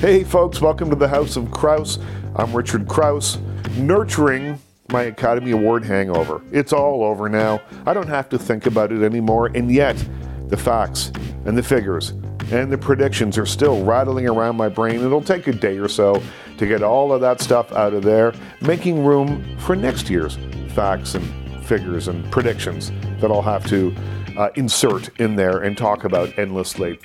Hey, 0.00 0.24
folks, 0.24 0.60
welcome 0.60 0.90
to 0.90 0.96
the 0.96 1.08
House 1.08 1.36
of 1.36 1.50
Kraus. 1.50 1.98
I'm 2.34 2.54
Richard 2.54 2.86
Kraus, 2.86 3.38
nurturing 3.78 4.60
my 4.90 5.04
Academy 5.04 5.52
Award 5.52 5.86
hangover. 5.86 6.42
It's 6.52 6.74
all 6.74 7.02
over 7.02 7.30
now. 7.30 7.62
I 7.86 7.94
don't 7.94 8.06
have 8.06 8.28
to 8.28 8.38
think 8.38 8.66
about 8.66 8.92
it 8.92 9.02
anymore, 9.02 9.46
and 9.54 9.72
yet, 9.72 9.96
the 10.48 10.56
facts 10.58 11.12
and 11.46 11.56
the 11.56 11.62
figures 11.62 12.10
and 12.52 12.70
the 12.70 12.76
predictions 12.76 13.38
are 13.38 13.46
still 13.46 13.82
rattling 13.84 14.28
around 14.28 14.56
my 14.56 14.68
brain. 14.68 15.02
It'll 15.02 15.22
take 15.22 15.46
a 15.46 15.52
day 15.52 15.78
or 15.78 15.88
so 15.88 16.22
to 16.58 16.66
get 16.66 16.82
all 16.82 17.10
of 17.10 17.22
that 17.22 17.40
stuff 17.40 17.72
out 17.72 17.94
of 17.94 18.02
there, 18.02 18.34
making 18.60 19.02
room 19.02 19.58
for 19.58 19.74
next 19.74 20.10
year's 20.10 20.36
facts 20.74 21.14
and 21.14 21.64
figures 21.64 22.08
and 22.08 22.30
predictions 22.30 22.92
that 23.22 23.30
I'll 23.30 23.40
have 23.40 23.66
to 23.68 23.96
uh, 24.36 24.50
insert 24.54 25.08
in 25.20 25.36
there 25.36 25.58
and 25.58 25.76
talk 25.76 26.04
about 26.04 26.38
endlessly. 26.38 26.98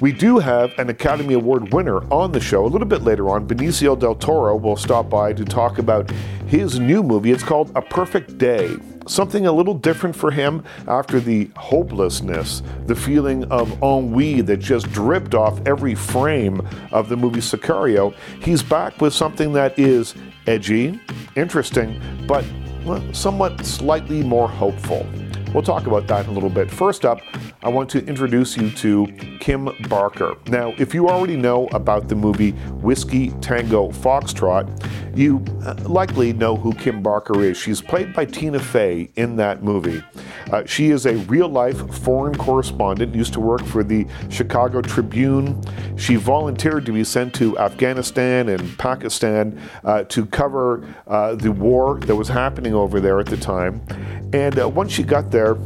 We 0.00 0.12
do 0.12 0.38
have 0.38 0.76
an 0.78 0.90
Academy 0.90 1.34
Award 1.34 1.72
winner 1.72 2.02
on 2.12 2.32
the 2.32 2.40
show 2.40 2.64
a 2.64 2.68
little 2.68 2.86
bit 2.86 3.02
later 3.02 3.28
on. 3.28 3.46
Benicio 3.46 3.98
del 3.98 4.14
Toro 4.14 4.56
will 4.56 4.76
stop 4.76 5.08
by 5.08 5.32
to 5.32 5.44
talk 5.44 5.78
about 5.78 6.10
his 6.46 6.78
new 6.78 7.02
movie. 7.02 7.30
It's 7.30 7.42
called 7.42 7.70
A 7.74 7.82
Perfect 7.82 8.38
Day. 8.38 8.76
Something 9.06 9.46
a 9.46 9.52
little 9.52 9.74
different 9.74 10.14
for 10.14 10.30
him 10.30 10.62
after 10.86 11.20
the 11.20 11.50
hopelessness, 11.56 12.62
the 12.86 12.94
feeling 12.94 13.44
of 13.44 13.72
ennui 13.82 14.40
that 14.42 14.58
just 14.58 14.90
dripped 14.92 15.34
off 15.34 15.60
every 15.66 15.94
frame 15.94 16.66
of 16.92 17.08
the 17.08 17.16
movie 17.16 17.40
Sicario. 17.40 18.14
He's 18.40 18.62
back 18.62 19.00
with 19.00 19.14
something 19.14 19.52
that 19.54 19.78
is 19.78 20.14
edgy, 20.46 21.00
interesting, 21.34 22.00
but 22.26 22.44
somewhat 23.12 23.64
slightly 23.64 24.22
more 24.22 24.48
hopeful. 24.48 25.06
We'll 25.52 25.62
talk 25.64 25.86
about 25.86 26.06
that 26.06 26.26
in 26.26 26.30
a 26.30 26.34
little 26.34 26.50
bit. 26.50 26.70
First 26.70 27.04
up, 27.04 27.20
I 27.62 27.68
want 27.68 27.90
to 27.90 28.02
introduce 28.06 28.56
you 28.56 28.70
to 28.70 29.06
Kim 29.38 29.68
Barker. 29.90 30.34
Now, 30.46 30.72
if 30.78 30.94
you 30.94 31.10
already 31.10 31.36
know 31.36 31.66
about 31.72 32.08
the 32.08 32.14
movie 32.14 32.52
Whiskey 32.80 33.32
Tango 33.42 33.90
Foxtrot, 33.90 34.66
you 35.14 35.44
uh, 35.66 35.74
likely 35.86 36.32
know 36.32 36.56
who 36.56 36.72
Kim 36.72 37.02
Barker 37.02 37.42
is. 37.42 37.58
She's 37.58 37.82
played 37.82 38.14
by 38.14 38.24
Tina 38.24 38.58
Fey 38.58 39.10
in 39.16 39.36
that 39.36 39.62
movie. 39.62 40.02
Uh, 40.50 40.64
she 40.64 40.88
is 40.88 41.04
a 41.04 41.16
real 41.16 41.48
life 41.48 41.76
foreign 41.98 42.34
correspondent, 42.34 43.14
used 43.14 43.34
to 43.34 43.40
work 43.40 43.62
for 43.66 43.84
the 43.84 44.06
Chicago 44.30 44.80
Tribune. 44.80 45.62
She 45.98 46.16
volunteered 46.16 46.86
to 46.86 46.92
be 46.92 47.04
sent 47.04 47.34
to 47.34 47.58
Afghanistan 47.58 48.48
and 48.48 48.78
Pakistan 48.78 49.60
uh, 49.84 50.04
to 50.04 50.24
cover 50.24 50.88
uh, 51.06 51.34
the 51.34 51.52
war 51.52 52.00
that 52.00 52.16
was 52.16 52.28
happening 52.28 52.72
over 52.72 53.00
there 53.00 53.20
at 53.20 53.26
the 53.26 53.36
time. 53.36 53.82
And 54.32 54.58
uh, 54.58 54.66
once 54.66 54.92
she 54.92 55.02
got 55.02 55.30
there, 55.30 55.58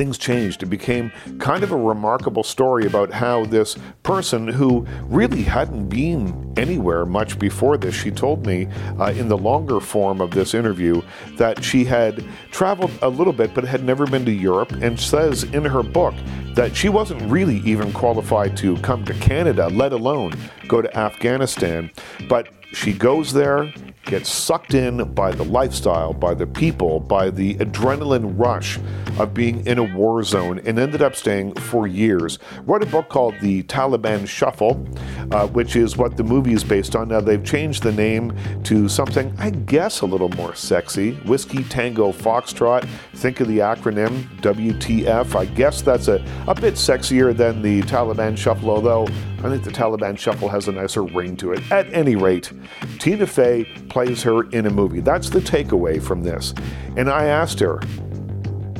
things 0.00 0.16
changed. 0.16 0.62
It 0.62 0.70
became 0.70 1.12
kind 1.38 1.62
of 1.62 1.72
a 1.72 1.76
remarkable 1.76 2.42
story 2.42 2.86
about 2.86 3.12
how 3.12 3.44
this 3.44 3.76
person 4.02 4.48
who 4.48 4.86
really 5.04 5.42
hadn't 5.42 5.90
been 5.90 6.54
anywhere 6.56 7.04
much 7.04 7.38
before 7.38 7.76
this, 7.76 7.94
she 7.94 8.10
told 8.10 8.46
me 8.46 8.66
uh, 8.98 9.12
in 9.12 9.28
the 9.28 9.36
longer 9.36 9.78
form 9.78 10.22
of 10.22 10.30
this 10.30 10.54
interview 10.54 11.02
that 11.36 11.62
she 11.62 11.84
had 11.84 12.24
traveled 12.50 12.90
a 13.02 13.10
little 13.10 13.34
bit 13.34 13.52
but 13.52 13.62
had 13.62 13.84
never 13.84 14.06
been 14.06 14.24
to 14.24 14.32
Europe 14.32 14.72
and 14.80 14.98
says 14.98 15.42
in 15.42 15.66
her 15.66 15.82
book 15.82 16.14
that 16.54 16.74
she 16.74 16.88
wasn't 16.88 17.20
really 17.30 17.58
even 17.58 17.92
qualified 17.92 18.56
to 18.56 18.78
come 18.78 19.04
to 19.04 19.12
Canada, 19.12 19.68
let 19.68 19.92
alone 19.92 20.32
go 20.66 20.80
to 20.80 20.96
Afghanistan. 20.96 21.90
But 22.26 22.48
she 22.72 22.94
goes 22.94 23.34
there 23.34 23.70
gets 24.10 24.28
sucked 24.28 24.74
in 24.74 25.14
by 25.14 25.30
the 25.30 25.44
lifestyle, 25.44 26.12
by 26.12 26.34
the 26.34 26.46
people, 26.46 26.98
by 26.98 27.30
the 27.30 27.54
adrenaline 27.54 28.36
rush 28.36 28.76
of 29.20 29.32
being 29.32 29.64
in 29.66 29.78
a 29.78 29.84
war 29.84 30.22
zone, 30.24 30.58
and 30.64 30.80
ended 30.80 31.00
up 31.00 31.14
staying 31.14 31.54
for 31.54 31.86
years. 31.86 32.40
Wrote 32.64 32.82
a 32.82 32.86
book 32.86 33.08
called 33.08 33.34
The 33.40 33.62
Taliban 33.64 34.26
Shuffle, 34.26 34.84
uh, 35.30 35.46
which 35.48 35.76
is 35.76 35.96
what 35.96 36.16
the 36.16 36.24
movie 36.24 36.54
is 36.54 36.64
based 36.64 36.96
on. 36.96 37.08
Now, 37.08 37.20
they've 37.20 37.44
changed 37.44 37.84
the 37.84 37.92
name 37.92 38.36
to 38.64 38.88
something, 38.88 39.32
I 39.38 39.50
guess, 39.50 40.00
a 40.00 40.06
little 40.06 40.30
more 40.30 40.56
sexy 40.56 41.12
Whiskey 41.26 41.62
Tango 41.62 42.10
Foxtrot. 42.10 42.88
Think 43.14 43.38
of 43.38 43.46
the 43.46 43.58
acronym 43.58 44.24
WTF. 44.40 45.36
I 45.36 45.44
guess 45.44 45.82
that's 45.82 46.08
a, 46.08 46.24
a 46.48 46.54
bit 46.54 46.74
sexier 46.74 47.36
than 47.36 47.62
the 47.62 47.82
Taliban 47.82 48.36
Shuffle, 48.36 48.70
although 48.70 49.06
I 49.42 49.48
think 49.48 49.64
the 49.64 49.70
Taliban 49.70 50.18
Shuffle 50.18 50.48
has 50.48 50.68
a 50.68 50.72
nicer 50.72 51.02
ring 51.02 51.36
to 51.38 51.52
it. 51.52 51.72
At 51.72 51.90
any 51.94 52.16
rate, 52.16 52.52
Tina 52.98 53.26
Fey 53.26 53.64
plays 53.88 53.99
her 54.08 54.48
in 54.50 54.66
a 54.66 54.70
movie. 54.70 55.00
That's 55.00 55.30
the 55.30 55.40
takeaway 55.40 56.02
from 56.02 56.22
this. 56.22 56.54
And 56.96 57.08
I 57.10 57.26
asked 57.26 57.60
her, 57.60 57.80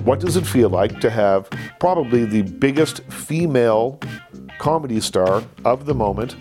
what 0.05 0.21
does 0.21 0.37
it 0.37 0.47
feel 0.47 0.71
like 0.71 1.01
to 1.01 1.11
have 1.11 1.51
probably 1.79 2.25
the 2.25 2.43
biggest 2.43 3.03
female 3.05 4.01
comedy 4.59 5.01
star 5.01 5.43
of 5.65 5.87
the 5.87 5.95
moment? 5.95 6.37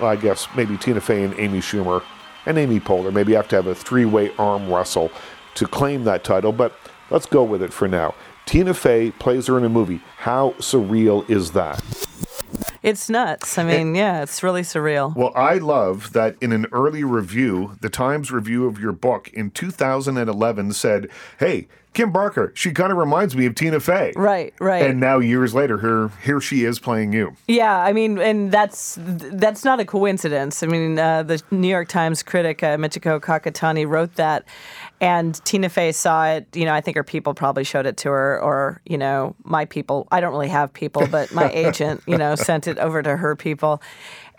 Well, 0.00 0.10
I 0.10 0.16
guess 0.16 0.48
maybe 0.56 0.76
Tina 0.76 1.00
Fey 1.00 1.24
and 1.24 1.38
Amy 1.38 1.60
Schumer 1.60 2.02
and 2.46 2.58
Amy 2.58 2.80
Poehler. 2.80 3.12
Maybe 3.12 3.32
you 3.32 3.36
have 3.36 3.48
to 3.48 3.56
have 3.56 3.66
a 3.66 3.74
three 3.74 4.04
way 4.04 4.32
arm 4.38 4.72
wrestle 4.72 5.10
to 5.54 5.66
claim 5.66 6.04
that 6.04 6.24
title, 6.24 6.52
but 6.52 6.74
let's 7.10 7.26
go 7.26 7.44
with 7.44 7.62
it 7.62 7.72
for 7.72 7.86
now. 7.86 8.14
Tina 8.46 8.74
Fey 8.74 9.10
plays 9.12 9.46
her 9.46 9.58
in 9.58 9.64
a 9.64 9.68
movie. 9.68 10.00
How 10.18 10.50
surreal 10.58 11.28
is 11.30 11.52
that? 11.52 11.82
It's 12.84 13.08
nuts. 13.08 13.56
I 13.56 13.64
mean, 13.64 13.94
yeah, 13.94 14.22
it's 14.22 14.42
really 14.42 14.60
surreal. 14.60 15.16
Well, 15.16 15.32
I 15.34 15.54
love 15.54 16.12
that 16.12 16.36
in 16.42 16.52
an 16.52 16.66
early 16.70 17.02
review, 17.02 17.78
the 17.80 17.88
Times 17.88 18.30
review 18.30 18.66
of 18.66 18.78
your 18.78 18.92
book 18.92 19.30
in 19.32 19.50
2011 19.52 20.74
said, 20.74 21.08
hey, 21.38 21.66
Kim 21.94 22.10
Barker, 22.10 22.52
she 22.56 22.72
kind 22.72 22.90
of 22.90 22.98
reminds 22.98 23.36
me 23.36 23.46
of 23.46 23.54
Tina 23.54 23.78
Fey. 23.78 24.12
Right, 24.16 24.52
right. 24.60 24.84
And 24.84 24.98
now 24.98 25.20
years 25.20 25.54
later, 25.54 25.78
here 25.78 26.10
here 26.24 26.40
she 26.40 26.64
is 26.64 26.80
playing 26.80 27.12
you. 27.12 27.36
Yeah, 27.46 27.78
I 27.78 27.92
mean, 27.92 28.18
and 28.18 28.50
that's 28.50 28.98
that's 29.00 29.64
not 29.64 29.78
a 29.78 29.84
coincidence. 29.84 30.64
I 30.64 30.66
mean, 30.66 30.98
uh, 30.98 31.22
the 31.22 31.40
New 31.52 31.68
York 31.68 31.88
Times 31.88 32.24
critic 32.24 32.64
uh, 32.64 32.76
Michiko 32.76 33.20
Kakutani 33.20 33.88
wrote 33.88 34.16
that, 34.16 34.44
and 35.00 35.44
Tina 35.44 35.68
Fey 35.68 35.92
saw 35.92 36.26
it. 36.26 36.46
You 36.54 36.64
know, 36.64 36.72
I 36.72 36.80
think 36.80 36.96
her 36.96 37.04
people 37.04 37.34
probably 37.34 37.64
showed 37.64 37.86
it 37.86 37.96
to 37.98 38.10
her, 38.10 38.40
or 38.40 38.80
you 38.84 38.98
know, 38.98 39.34
my 39.44 39.64
people. 39.64 40.08
I 40.10 40.20
don't 40.20 40.32
really 40.32 40.48
have 40.48 40.72
people, 40.72 41.06
but 41.06 41.32
my 41.32 41.50
agent, 41.52 42.02
you 42.06 42.16
know, 42.16 42.34
sent 42.34 42.66
it 42.66 42.78
over 42.78 43.02
to 43.02 43.16
her 43.16 43.36
people. 43.36 43.82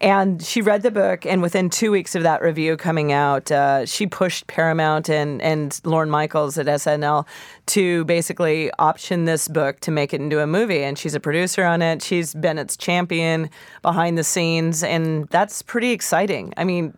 And 0.02 0.44
she 0.44 0.62
read 0.62 0.82
the 0.82 0.92
book, 0.92 1.26
and 1.26 1.42
within 1.42 1.70
two 1.70 1.90
weeks 1.90 2.16
of 2.16 2.24
that 2.24 2.42
review 2.42 2.76
coming 2.76 3.14
out, 3.14 3.50
uh, 3.50 3.86
she 3.86 4.08
pushed 4.08 4.46
Paramount 4.48 5.10
and, 5.10 5.42
and 5.42 5.80
Lorne 5.86 6.10
Michaels 6.10 6.58
at 6.58 6.66
SNL 6.66 7.26
to 7.68 8.04
basically 8.04 8.72
option 8.78 9.24
this 9.24 9.48
book 9.48 9.80
to 9.82 9.92
make 9.92 10.14
it 10.14 10.20
into 10.20 10.42
a 10.42 10.48
movie. 10.48 10.84
And 10.84 10.98
she's 10.98 11.16
a 11.16 11.20
producer 11.22 11.64
on 11.64 11.82
it. 11.82 12.02
She's 12.02 12.34
been 12.34 12.58
its 12.58 12.76
champion 12.76 13.50
behind 13.82 14.18
the 14.18 14.24
scenes, 14.26 14.84
and 14.84 15.30
that's 15.30 15.62
pretty 15.62 15.92
exciting. 15.92 16.54
I 16.58 16.66
mean, 16.66 16.98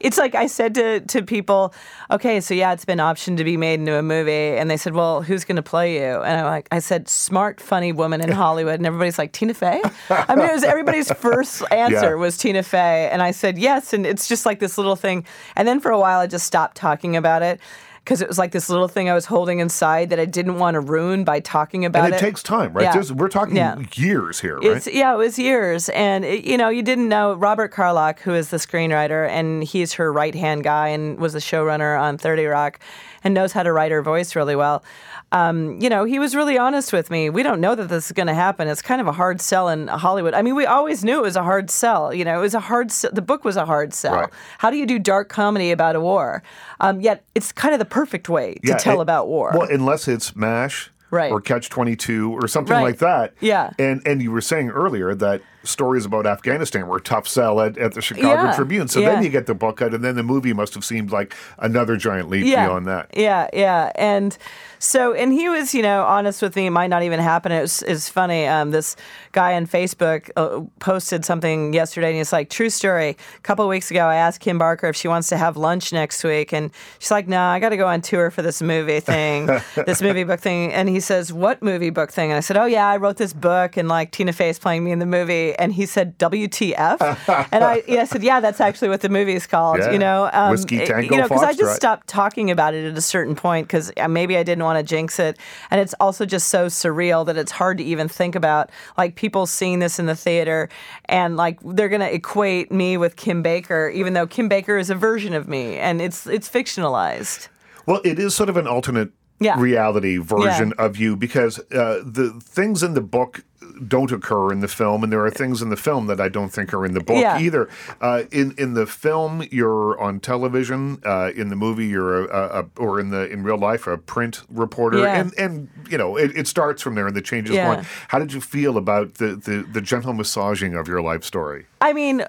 it's 0.00 0.18
like 0.18 0.34
I 0.34 0.46
said 0.46 0.74
to, 0.74 1.00
to 1.00 1.22
people, 1.22 1.74
okay, 2.10 2.40
so 2.40 2.54
yeah, 2.54 2.72
it's 2.72 2.84
been 2.84 2.98
optioned 2.98 3.36
to 3.38 3.44
be 3.44 3.56
made 3.56 3.80
into 3.80 3.96
a 3.96 4.02
movie, 4.02 4.30
and 4.30 4.70
they 4.70 4.76
said, 4.76 4.94
well, 4.94 5.22
who's 5.22 5.44
going 5.44 5.56
to 5.56 5.62
play 5.62 5.94
you? 5.94 6.22
And 6.22 6.40
I 6.40 6.44
like 6.44 6.68
I 6.70 6.78
said, 6.78 7.08
smart, 7.08 7.60
funny 7.60 7.92
woman 7.92 8.20
in 8.20 8.30
Hollywood, 8.30 8.74
and 8.74 8.86
everybody's 8.86 9.18
like 9.18 9.32
Tina 9.32 9.54
Fey. 9.54 9.82
I 10.10 10.34
mean, 10.34 10.46
it 10.46 10.52
was 10.52 10.64
everybody's 10.64 11.12
first 11.18 11.62
answer 11.70 12.10
yeah. 12.10 12.14
was 12.14 12.36
Tina 12.36 12.62
Fey, 12.62 13.08
and 13.10 13.22
I 13.22 13.30
said 13.30 13.58
yes, 13.58 13.92
and 13.92 14.06
it's 14.06 14.28
just 14.28 14.46
like 14.46 14.58
this 14.58 14.78
little 14.78 14.96
thing. 14.96 15.24
And 15.54 15.66
then 15.66 15.80
for 15.80 15.90
a 15.90 15.98
while, 15.98 16.20
I 16.20 16.26
just 16.26 16.46
stopped 16.46 16.76
talking 16.76 17.16
about 17.16 17.42
it 17.42 17.60
because 18.06 18.22
it 18.22 18.28
was 18.28 18.38
like 18.38 18.52
this 18.52 18.68
little 18.68 18.86
thing 18.86 19.10
I 19.10 19.14
was 19.14 19.26
holding 19.26 19.58
inside 19.58 20.10
that 20.10 20.20
I 20.20 20.26
didn't 20.26 20.60
want 20.60 20.76
to 20.76 20.80
ruin 20.80 21.24
by 21.24 21.40
talking 21.40 21.84
about 21.84 22.04
it. 22.04 22.04
and 22.04 22.14
it. 22.14 22.18
it. 22.18 22.20
takes 22.20 22.40
time, 22.40 22.72
right? 22.72 22.84
Yeah. 22.84 23.12
we're 23.12 23.28
talking 23.28 23.56
yeah. 23.56 23.82
years 23.94 24.40
here, 24.40 24.58
right? 24.58 24.76
It's, 24.76 24.86
yeah, 24.86 25.12
it 25.12 25.16
was 25.16 25.40
years. 25.40 25.88
And, 25.88 26.24
it, 26.24 26.44
you 26.44 26.56
know, 26.56 26.68
you 26.68 26.84
didn't 26.84 27.08
know 27.08 27.34
Robert 27.34 27.72
Carlock, 27.72 28.20
who 28.20 28.32
is 28.32 28.50
the 28.50 28.58
screenwriter, 28.58 29.28
and 29.28 29.64
he's 29.64 29.94
her 29.94 30.12
right 30.12 30.36
hand 30.36 30.62
guy 30.62 30.86
and 30.86 31.18
was 31.18 31.32
the 31.32 31.40
showrunner 31.40 32.00
on 32.00 32.16
30 32.16 32.44
Rock 32.44 32.78
and 33.26 33.34
knows 33.34 33.52
how 33.52 33.62
to 33.62 33.72
write 33.72 33.90
her 33.90 34.02
voice 34.02 34.36
really 34.36 34.54
well 34.54 34.84
um, 35.32 35.80
you 35.80 35.88
know, 35.88 36.04
he 36.04 36.18
was 36.18 36.36
really 36.36 36.56
honest 36.56 36.92
with 36.92 37.10
me. 37.10 37.30
We 37.30 37.42
don't 37.42 37.60
know 37.60 37.74
that 37.74 37.88
this 37.88 38.06
is 38.06 38.12
going 38.12 38.28
to 38.28 38.34
happen. 38.34 38.68
It's 38.68 38.82
kind 38.82 39.00
of 39.00 39.08
a 39.08 39.12
hard 39.12 39.40
sell 39.40 39.68
in 39.68 39.88
Hollywood. 39.88 40.34
I 40.34 40.42
mean, 40.42 40.54
we 40.54 40.66
always 40.66 41.04
knew 41.04 41.18
it 41.18 41.22
was 41.22 41.36
a 41.36 41.42
hard 41.42 41.68
sell. 41.68 42.14
You 42.14 42.24
know, 42.24 42.38
it 42.38 42.42
was 42.42 42.54
a 42.54 42.60
hard. 42.60 42.90
The 42.90 43.22
book 43.22 43.44
was 43.44 43.56
a 43.56 43.66
hard 43.66 43.92
sell. 43.92 44.14
Right. 44.14 44.30
How 44.58 44.70
do 44.70 44.76
you 44.76 44.86
do 44.86 44.98
dark 44.98 45.28
comedy 45.28 45.72
about 45.72 45.96
a 45.96 46.00
war? 46.00 46.42
Um, 46.80 47.00
yet 47.00 47.24
it's 47.34 47.50
kind 47.50 47.74
of 47.74 47.80
the 47.80 47.86
perfect 47.86 48.28
way 48.28 48.54
to 48.54 48.68
yeah, 48.68 48.76
tell 48.76 49.00
it, 49.00 49.02
about 49.02 49.26
war. 49.26 49.50
Well, 49.52 49.68
unless 49.68 50.06
it's 50.06 50.36
Mash 50.36 50.90
right. 51.10 51.32
or 51.32 51.40
Catch 51.40 51.70
22 51.70 52.32
or 52.32 52.46
something 52.46 52.72
right. 52.72 52.82
like 52.82 52.98
that. 52.98 53.34
Yeah. 53.40 53.70
And 53.78 54.02
and 54.06 54.22
you 54.22 54.30
were 54.30 54.40
saying 54.40 54.70
earlier 54.70 55.14
that 55.16 55.42
stories 55.66 56.04
about 56.04 56.26
Afghanistan 56.26 56.86
were 56.86 57.00
tough 57.00 57.28
sell 57.28 57.60
at, 57.60 57.76
at 57.78 57.94
the 57.94 58.00
Chicago 58.00 58.44
yeah. 58.44 58.56
Tribune. 58.56 58.88
So 58.88 59.00
yeah. 59.00 59.10
then 59.10 59.22
you 59.22 59.28
get 59.28 59.46
the 59.46 59.54
book 59.54 59.82
out, 59.82 59.94
and 59.94 60.04
then 60.04 60.16
the 60.16 60.22
movie 60.22 60.52
must 60.52 60.74
have 60.74 60.84
seemed 60.84 61.10
like 61.10 61.34
another 61.58 61.96
giant 61.96 62.28
leap 62.28 62.46
yeah. 62.46 62.66
beyond 62.66 62.86
that. 62.86 63.10
Yeah, 63.14 63.48
yeah. 63.52 63.92
And 63.94 64.36
so, 64.78 65.14
and 65.14 65.32
he 65.32 65.48
was, 65.48 65.74
you 65.74 65.82
know, 65.82 66.04
honest 66.04 66.42
with 66.42 66.54
me. 66.56 66.66
It 66.66 66.70
might 66.70 66.88
not 66.88 67.02
even 67.02 67.20
happen. 67.20 67.52
It 67.52 67.62
was, 67.62 67.82
it 67.82 67.90
was 67.90 68.08
funny. 68.08 68.46
Um, 68.46 68.70
this 68.70 68.96
guy 69.32 69.54
on 69.54 69.66
Facebook 69.66 70.30
uh, 70.36 70.62
posted 70.78 71.24
something 71.24 71.72
yesterday, 71.72 72.08
and 72.08 72.16
he's 72.16 72.32
like, 72.32 72.50
"True 72.50 72.70
story. 72.70 73.10
A 73.10 73.40
couple 73.40 73.64
of 73.64 73.68
weeks 73.68 73.90
ago, 73.90 74.06
I 74.06 74.16
asked 74.16 74.40
Kim 74.40 74.58
Barker 74.58 74.88
if 74.88 74.96
she 74.96 75.08
wants 75.08 75.28
to 75.28 75.36
have 75.36 75.56
lunch 75.56 75.92
next 75.92 76.22
week, 76.24 76.52
and 76.52 76.70
she's 76.98 77.10
like, 77.10 77.26
"No, 77.26 77.36
nah, 77.36 77.52
I 77.52 77.58
got 77.58 77.70
to 77.70 77.76
go 77.76 77.86
on 77.86 78.02
tour 78.02 78.30
for 78.30 78.42
this 78.42 78.60
movie 78.60 79.00
thing, 79.00 79.46
this 79.86 80.02
movie 80.02 80.24
book 80.24 80.40
thing." 80.40 80.72
And 80.72 80.88
he 80.88 81.00
says, 81.00 81.32
"What 81.32 81.62
movie 81.62 81.90
book 81.90 82.12
thing?" 82.12 82.30
And 82.30 82.36
I 82.36 82.40
said, 82.40 82.56
"Oh 82.56 82.66
yeah, 82.66 82.88
I 82.88 82.96
wrote 82.96 83.16
this 83.16 83.32
book, 83.32 83.76
and 83.76 83.88
like 83.88 84.12
Tina 84.12 84.32
Fey's 84.32 84.58
playing 84.58 84.84
me 84.84 84.92
in 84.92 84.98
the 84.98 85.06
movie." 85.06 85.55
And 85.58 85.72
he 85.72 85.86
said, 85.86 86.18
"WTF?" 86.18 87.48
and 87.52 87.64
I, 87.64 87.82
yeah, 87.88 88.02
I 88.02 88.04
said, 88.04 88.22
"Yeah, 88.22 88.40
that's 88.40 88.60
actually 88.60 88.88
what 88.88 89.00
the 89.00 89.08
movie 89.08 89.34
is 89.34 89.46
called." 89.46 89.78
Yeah. 89.78 89.90
You 89.92 89.98
know, 89.98 90.30
um, 90.32 90.50
Whiskey 90.50 90.84
Tango 90.86 91.14
you 91.14 91.20
know, 91.20 91.28
because 91.28 91.42
I 91.42 91.52
just 91.52 91.76
stopped 91.76 92.06
talking 92.06 92.50
about 92.50 92.74
it 92.74 92.86
at 92.90 92.96
a 92.96 93.00
certain 93.00 93.34
point 93.34 93.66
because 93.66 93.92
maybe 94.08 94.36
I 94.36 94.42
didn't 94.42 94.64
want 94.64 94.78
to 94.78 94.82
jinx 94.82 95.18
it, 95.18 95.38
and 95.70 95.80
it's 95.80 95.94
also 96.00 96.24
just 96.26 96.48
so 96.48 96.66
surreal 96.66 97.24
that 97.26 97.36
it's 97.36 97.52
hard 97.52 97.78
to 97.78 97.84
even 97.84 98.08
think 98.08 98.34
about 98.34 98.70
like 98.96 99.14
people 99.16 99.46
seeing 99.46 99.78
this 99.78 99.98
in 99.98 100.06
the 100.06 100.16
theater 100.16 100.68
and 101.06 101.36
like 101.36 101.58
they're 101.64 101.88
gonna 101.88 102.06
equate 102.06 102.70
me 102.72 102.96
with 102.96 103.16
Kim 103.16 103.42
Baker, 103.42 103.88
even 103.94 104.12
though 104.12 104.26
Kim 104.26 104.48
Baker 104.48 104.76
is 104.78 104.90
a 104.90 104.94
version 104.94 105.34
of 105.34 105.48
me, 105.48 105.76
and 105.78 106.00
it's 106.00 106.26
it's 106.26 106.48
fictionalized. 106.48 107.48
Well, 107.86 108.00
it 108.04 108.18
is 108.18 108.34
sort 108.34 108.48
of 108.48 108.56
an 108.56 108.66
alternate 108.66 109.10
Yeah. 109.38 109.60
reality 109.60 110.16
version 110.16 110.72
of 110.78 110.96
you 110.96 111.14
because 111.14 111.58
uh, 111.70 112.02
the 112.04 112.30
things 112.42 112.82
in 112.82 112.94
the 112.94 113.00
book 113.02 113.44
don't 113.88 114.12
occur 114.12 114.52
in 114.52 114.60
the 114.60 114.68
film, 114.68 115.02
and 115.04 115.12
there 115.12 115.24
are 115.24 115.30
things 115.30 115.62
in 115.62 115.68
the 115.68 115.76
film 115.76 116.06
that 116.06 116.20
I 116.20 116.28
don't 116.28 116.50
think 116.50 116.72
are 116.72 116.84
in 116.86 116.92
the 116.94 117.00
book 117.00 117.16
Yeah. 117.20 117.38
either. 117.38 117.68
Uh, 118.00 118.22
in 118.30 118.54
in 118.58 118.74
the 118.74 118.86
film, 118.86 119.44
you're 119.50 119.98
on 120.00 120.20
television. 120.20 121.00
Uh, 121.04 121.30
in 121.36 121.48
the 121.48 121.56
movie, 121.56 121.86
you're 121.86 122.24
a, 122.26 122.58
a, 122.58 122.60
a 122.60 122.64
or 122.78 123.00
in 123.00 123.10
the 123.10 123.30
in 123.30 123.42
real 123.42 123.58
life, 123.58 123.86
a 123.86 123.98
print 123.98 124.42
reporter, 124.50 124.98
Yeah. 124.98 125.20
and 125.20 125.34
and 125.38 125.68
you 125.88 125.98
know 125.98 126.16
it, 126.16 126.36
it 126.36 126.46
starts 126.46 126.82
from 126.82 126.94
there 126.94 127.06
and 127.06 127.16
the 127.16 127.22
changes 127.22 127.54
Yeah. 127.54 127.68
one. 127.68 127.86
How 128.08 128.18
did 128.18 128.32
you 128.32 128.40
feel 128.40 128.76
about 128.76 129.14
the, 129.14 129.36
the 129.36 129.66
the 129.72 129.80
gentle 129.80 130.12
massaging 130.12 130.74
of 130.74 130.88
your 130.88 131.02
life 131.02 131.24
story? 131.24 131.66
I 131.80 131.92
mean, 131.92 132.24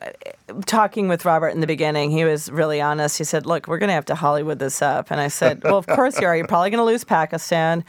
talking 0.66 1.08
with 1.08 1.24
Robert 1.26 1.50
in 1.50 1.62
the 1.62 1.68
beginning, 1.68 2.12
he 2.12 2.26
was 2.26 2.52
really 2.52 2.82
honest. 2.82 3.18
He 3.18 3.24
said, 3.24 3.46
"Look, 3.46 3.68
we're 3.68 3.78
going 3.80 3.88
to 3.90 3.94
have 3.94 4.06
to 4.06 4.16
Hollywood 4.16 4.60
this 4.60 4.82
up," 4.82 5.12
and 5.12 5.20
I 5.22 5.28
said, 5.30 5.64
"Well, 5.64 5.78
of 5.78 5.88
course 5.88 6.20
you 6.20 6.28
are. 6.28 6.36
You're 6.36 6.48
probably 6.48 6.70
going 6.70 6.80
to 6.80 6.86
lose 6.86 7.04
Pakistan." 7.04 7.84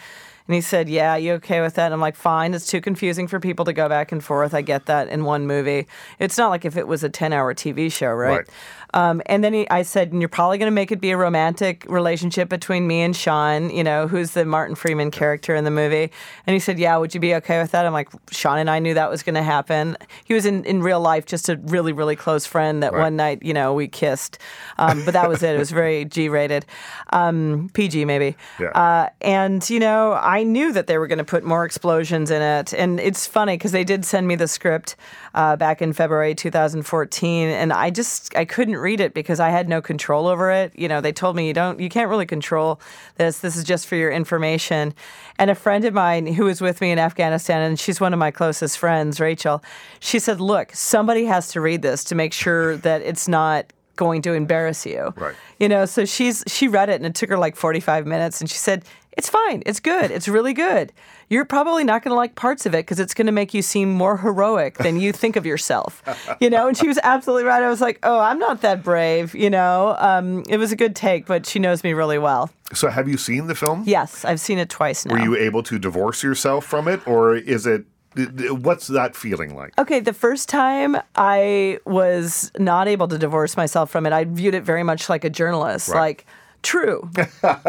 And 0.49 0.55
he 0.55 0.63
said, 0.63 0.89
"Yeah, 0.89 1.15
you 1.17 1.35
okay 1.35 1.61
with 1.61 1.75
that?" 1.75 1.85
And 1.87 1.95
I'm 1.95 2.01
like, 2.01 2.17
"Fine. 2.17 2.55
It's 2.55 2.67
too 2.67 2.81
confusing 2.81 3.29
for 3.29 3.39
people 3.39 3.67
to 3.67 3.73
go 3.75 3.89
back 3.89 4.11
and 4.11 4.25
forth. 4.25 4.55
I 4.55 4.63
get 4.63 4.87
that 4.87 5.09
in 5.09 5.25
one 5.25 5.47
movie. 5.47 5.87
It's 6.19 6.39
not 6.39 6.49
like 6.49 6.65
if 6.65 6.77
it 6.77 6.89
was 6.89 7.05
a 7.05 7.11
10-hour 7.11 7.55
TV 7.55 7.93
show, 7.93 8.09
right?" 8.13 8.39
Right. 8.39 8.49
Um, 8.95 9.21
and 9.27 9.45
then 9.45 9.53
he, 9.53 9.69
I 9.71 9.83
said, 9.83 10.13
and 10.13 10.21
you're 10.23 10.29
probably 10.29 10.59
going 10.59 10.69
to 10.71 10.75
make 10.75 10.91
it 10.93 11.01
be 11.01 11.11
a 11.11 11.17
romantic 11.17 11.85
relationship 11.89 12.49
between 12.49 12.87
me 12.87 13.03
and 13.03 13.15
Sean, 13.15 13.71
you 13.71 13.85
know, 13.85 14.09
who's 14.09 14.33
the 14.33 14.45
Martin 14.45 14.75
Freeman 14.75 15.11
character 15.11 15.55
in 15.55 15.65
the 15.65 15.71
movie. 15.71 16.11
And 16.47 16.55
he 16.55 16.61
said, 16.61 16.79
yeah, 16.79 16.97
would 16.97 17.15
you 17.15 17.21
be 17.21 17.35
okay 17.37 17.61
with 17.61 17.73
that? 17.73 17.85
I'm 17.85 17.93
like, 17.93 18.09
Sean 18.31 18.59
and 18.59 18.71
I 18.71 18.79
knew 18.79 18.95
that 18.95 19.11
was 19.11 19.23
going 19.23 19.35
to 19.35 19.43
happen. 19.43 19.97
He 20.25 20.33
was 20.35 20.47
in, 20.47 20.65
in 20.65 20.83
real 20.83 21.01
life 21.01 21.27
just 21.27 21.49
a 21.49 21.57
really, 21.57 21.93
really 21.93 22.17
close 22.17 22.47
friend 22.47 22.83
that 22.83 22.93
Right. 22.93 23.03
one 23.03 23.17
night, 23.17 23.43
you 23.43 23.53
know, 23.53 23.75
we 23.75 23.89
kissed. 23.89 24.39
Um, 24.79 25.05
but 25.05 25.13
that 25.13 25.29
was 25.29 25.43
it. 25.43 25.55
It 25.55 25.59
was 25.59 25.71
very 25.71 26.05
G 26.07 26.29
rated, 26.31 26.65
um, 27.13 27.71
PG 27.75 28.07
maybe. 28.07 28.37
Yeah. 28.59 28.69
Uh, 28.69 29.09
and, 29.21 29.69
you 29.69 29.79
know, 29.81 30.15
I 30.15 30.43
knew 30.43 30.73
that 30.73 30.87
they 30.87 30.97
were 30.97 31.07
going 31.07 31.19
to 31.19 31.25
put 31.25 31.45
more 31.45 31.65
explosions 31.67 32.31
in 32.31 32.41
it. 32.41 32.73
And 32.73 32.99
it's 32.99 33.27
funny 33.27 33.55
because 33.59 33.73
they 33.73 33.85
did 33.85 34.05
send 34.07 34.27
me 34.27 34.35
the 34.37 34.49
script 34.49 34.97
uh, 35.35 35.57
back 35.57 35.83
in 35.83 35.93
February 35.93 36.35
2014. 36.35 37.49
And 37.49 37.73
I 37.73 37.91
just, 37.91 38.35
I 38.37 38.45
couldn't 38.45 38.78
read 38.81 39.01
it 39.01 39.15
because 39.15 39.41
I 39.41 39.51
had 39.51 39.69
no 39.69 39.81
control 39.81 40.27
over 40.27 40.51
it. 40.51 40.73
You 40.77 40.89
know, 40.89 41.01
they 41.01 41.13
told 41.13 41.37
me 41.37 41.47
you 41.47 41.55
don't, 41.55 41.81
you 41.81 41.89
can't 41.89 42.09
really 42.09 42.27
control 42.27 42.81
this. 43.17 43.39
This 43.41 43.57
is 43.57 43.65
just 43.65 43.87
for 43.87 43.97
your 43.97 44.11
information. 44.11 44.95
And 45.39 45.51
a 45.51 45.55
friend 45.55 45.85
of 45.85 45.95
mine 45.95 46.27
who 46.27 46.45
was 46.45 46.61
with 46.61 46.81
me 46.81 46.91
in 46.91 46.99
Afghanistan, 46.99 47.63
and 47.63 47.79
she's 47.79 48.01
one 48.01 48.13
of 48.13 48.19
my 48.19 48.31
closest 48.31 48.79
friends, 48.79 49.21
Rachel, 49.21 49.63
she 50.01 50.19
said, 50.19 50.41
look, 50.41 50.73
somebody 50.75 51.25
has 51.27 51.49
to 51.49 51.61
read 51.61 51.83
this 51.83 52.05
to 52.05 52.15
make 52.15 52.33
sure 52.33 52.77
that 52.79 53.03
it's 53.03 53.29
not 53.29 53.73
going 53.99 54.23
to 54.23 54.33
embarrass 54.33 54.87
you. 54.87 55.13
Right. 55.17 55.35
You 55.61 55.69
know, 55.69 55.85
so 55.85 56.07
she's 56.07 56.43
she 56.47 56.69
read 56.69 56.89
it 56.89 56.95
and 56.95 57.05
it 57.05 57.15
took 57.15 57.29
her 57.29 57.37
like 57.37 57.57
45 57.57 58.07
minutes 58.07 58.41
and 58.41 58.49
she 58.49 58.57
said, 58.57 58.85
"It's 59.19 59.29
fine. 59.29 59.63
It's 59.67 59.81
good. 59.81 60.11
It's 60.11 60.29
really 60.29 60.55
good. 60.55 60.91
You're 61.29 61.45
probably 61.45 61.85
not 61.85 62.03
going 62.03 62.13
to 62.13 62.17
like 62.17 62.35
parts 62.35 62.65
of 62.65 62.75
it 62.75 62.79
because 62.87 62.99
it's 62.99 63.13
going 63.13 63.27
to 63.27 63.33
make 63.33 63.53
you 63.53 63.61
seem 63.61 63.93
more 63.93 64.17
heroic 64.17 64.79
than 64.79 64.99
you 64.99 65.13
think 65.13 65.37
of 65.37 65.45
yourself." 65.45 66.03
You 66.41 66.51
know, 66.51 66.69
and 66.69 66.77
she 66.77 66.87
was 66.87 66.99
absolutely 67.03 67.45
right. 67.45 67.63
I 67.63 67.69
was 67.69 67.81
like, 67.81 67.99
"Oh, 68.05 68.21
I'm 68.21 68.39
not 68.39 68.61
that 68.61 68.85
brave." 68.85 69.35
You 69.35 69.51
know, 69.51 69.97
um, 69.99 70.45
it 70.49 70.57
was 70.57 70.71
a 70.73 70.77
good 70.77 70.95
take, 70.95 71.27
but 71.27 71.45
she 71.47 71.59
knows 71.59 71.83
me 71.83 71.93
really 71.93 72.19
well. 72.19 72.51
So, 72.73 72.89
have 72.89 73.09
you 73.09 73.19
seen 73.19 73.49
the 73.49 73.55
film? 73.57 73.83
Yes, 73.87 74.25
I've 74.25 74.41
seen 74.41 74.59
it 74.59 74.71
twice 74.71 75.05
now. 75.05 75.15
Were 75.15 75.21
you 75.21 75.37
able 75.37 75.63
to 75.65 75.79
divorce 75.79 76.23
yourself 76.23 76.65
from 76.65 76.87
it, 76.87 77.01
or 77.07 77.35
is 77.35 77.67
it? 77.67 77.85
What's 78.17 78.87
that 78.89 79.15
feeling 79.15 79.55
like? 79.55 79.79
Okay, 79.79 80.01
the 80.01 80.13
first 80.13 80.49
time 80.49 80.97
I 81.15 81.79
was 81.85 82.51
not 82.59 82.89
able 82.89 83.07
to 83.09 83.19
divorce 83.19 83.57
myself 83.57 83.91
from 83.91 84.07
it, 84.07 84.13
I 84.13 84.25
viewed 84.25 84.55
it 84.55 84.63
very 84.65 84.83
much 84.83 85.09
like 85.09 85.25
a 85.25 85.31
journalist, 85.31 85.89
Right. 85.91 86.01
like 86.01 86.27
true, 86.63 87.11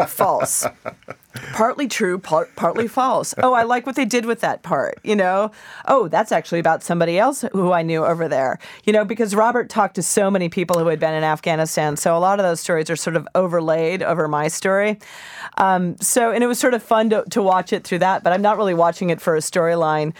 false, 0.08 0.66
partly 1.52 1.88
true, 1.88 2.18
part, 2.18 2.54
partly 2.56 2.88
false. 2.88 3.34
Oh, 3.38 3.52
I 3.52 3.62
like 3.62 3.86
what 3.86 3.96
they 3.96 4.04
did 4.04 4.26
with 4.26 4.40
that 4.40 4.62
part, 4.62 4.98
you 5.02 5.14
know? 5.16 5.50
Oh, 5.86 6.08
that's 6.08 6.32
actually 6.32 6.58
about 6.58 6.82
somebody 6.82 7.18
else 7.18 7.44
who 7.52 7.72
I 7.72 7.82
knew 7.82 8.04
over 8.04 8.28
there, 8.28 8.58
you 8.84 8.92
know, 8.92 9.04
because 9.04 9.34
Robert 9.34 9.68
talked 9.68 9.94
to 9.94 10.02
so 10.02 10.30
many 10.30 10.48
people 10.48 10.78
who 10.78 10.88
had 10.88 11.00
been 11.00 11.14
in 11.14 11.24
Afghanistan. 11.24 11.96
So 11.96 12.16
a 12.16 12.18
lot 12.18 12.40
of 12.40 12.44
those 12.44 12.60
stories 12.60 12.90
are 12.90 12.96
sort 12.96 13.16
of 13.16 13.28
overlaid 13.34 14.02
over 14.02 14.28
my 14.28 14.48
story. 14.48 14.98
Um, 15.56 15.96
so, 16.00 16.30
and 16.30 16.42
it 16.42 16.46
was 16.46 16.58
sort 16.58 16.74
of 16.74 16.82
fun 16.82 17.10
to, 17.10 17.24
to 17.30 17.42
watch 17.42 17.72
it 17.72 17.84
through 17.84 18.00
that, 18.00 18.22
but 18.22 18.32
I'm 18.32 18.42
not 18.42 18.56
really 18.56 18.74
watching 18.74 19.10
it 19.10 19.20
for 19.20 19.36
a 19.36 19.40
storyline 19.40 20.14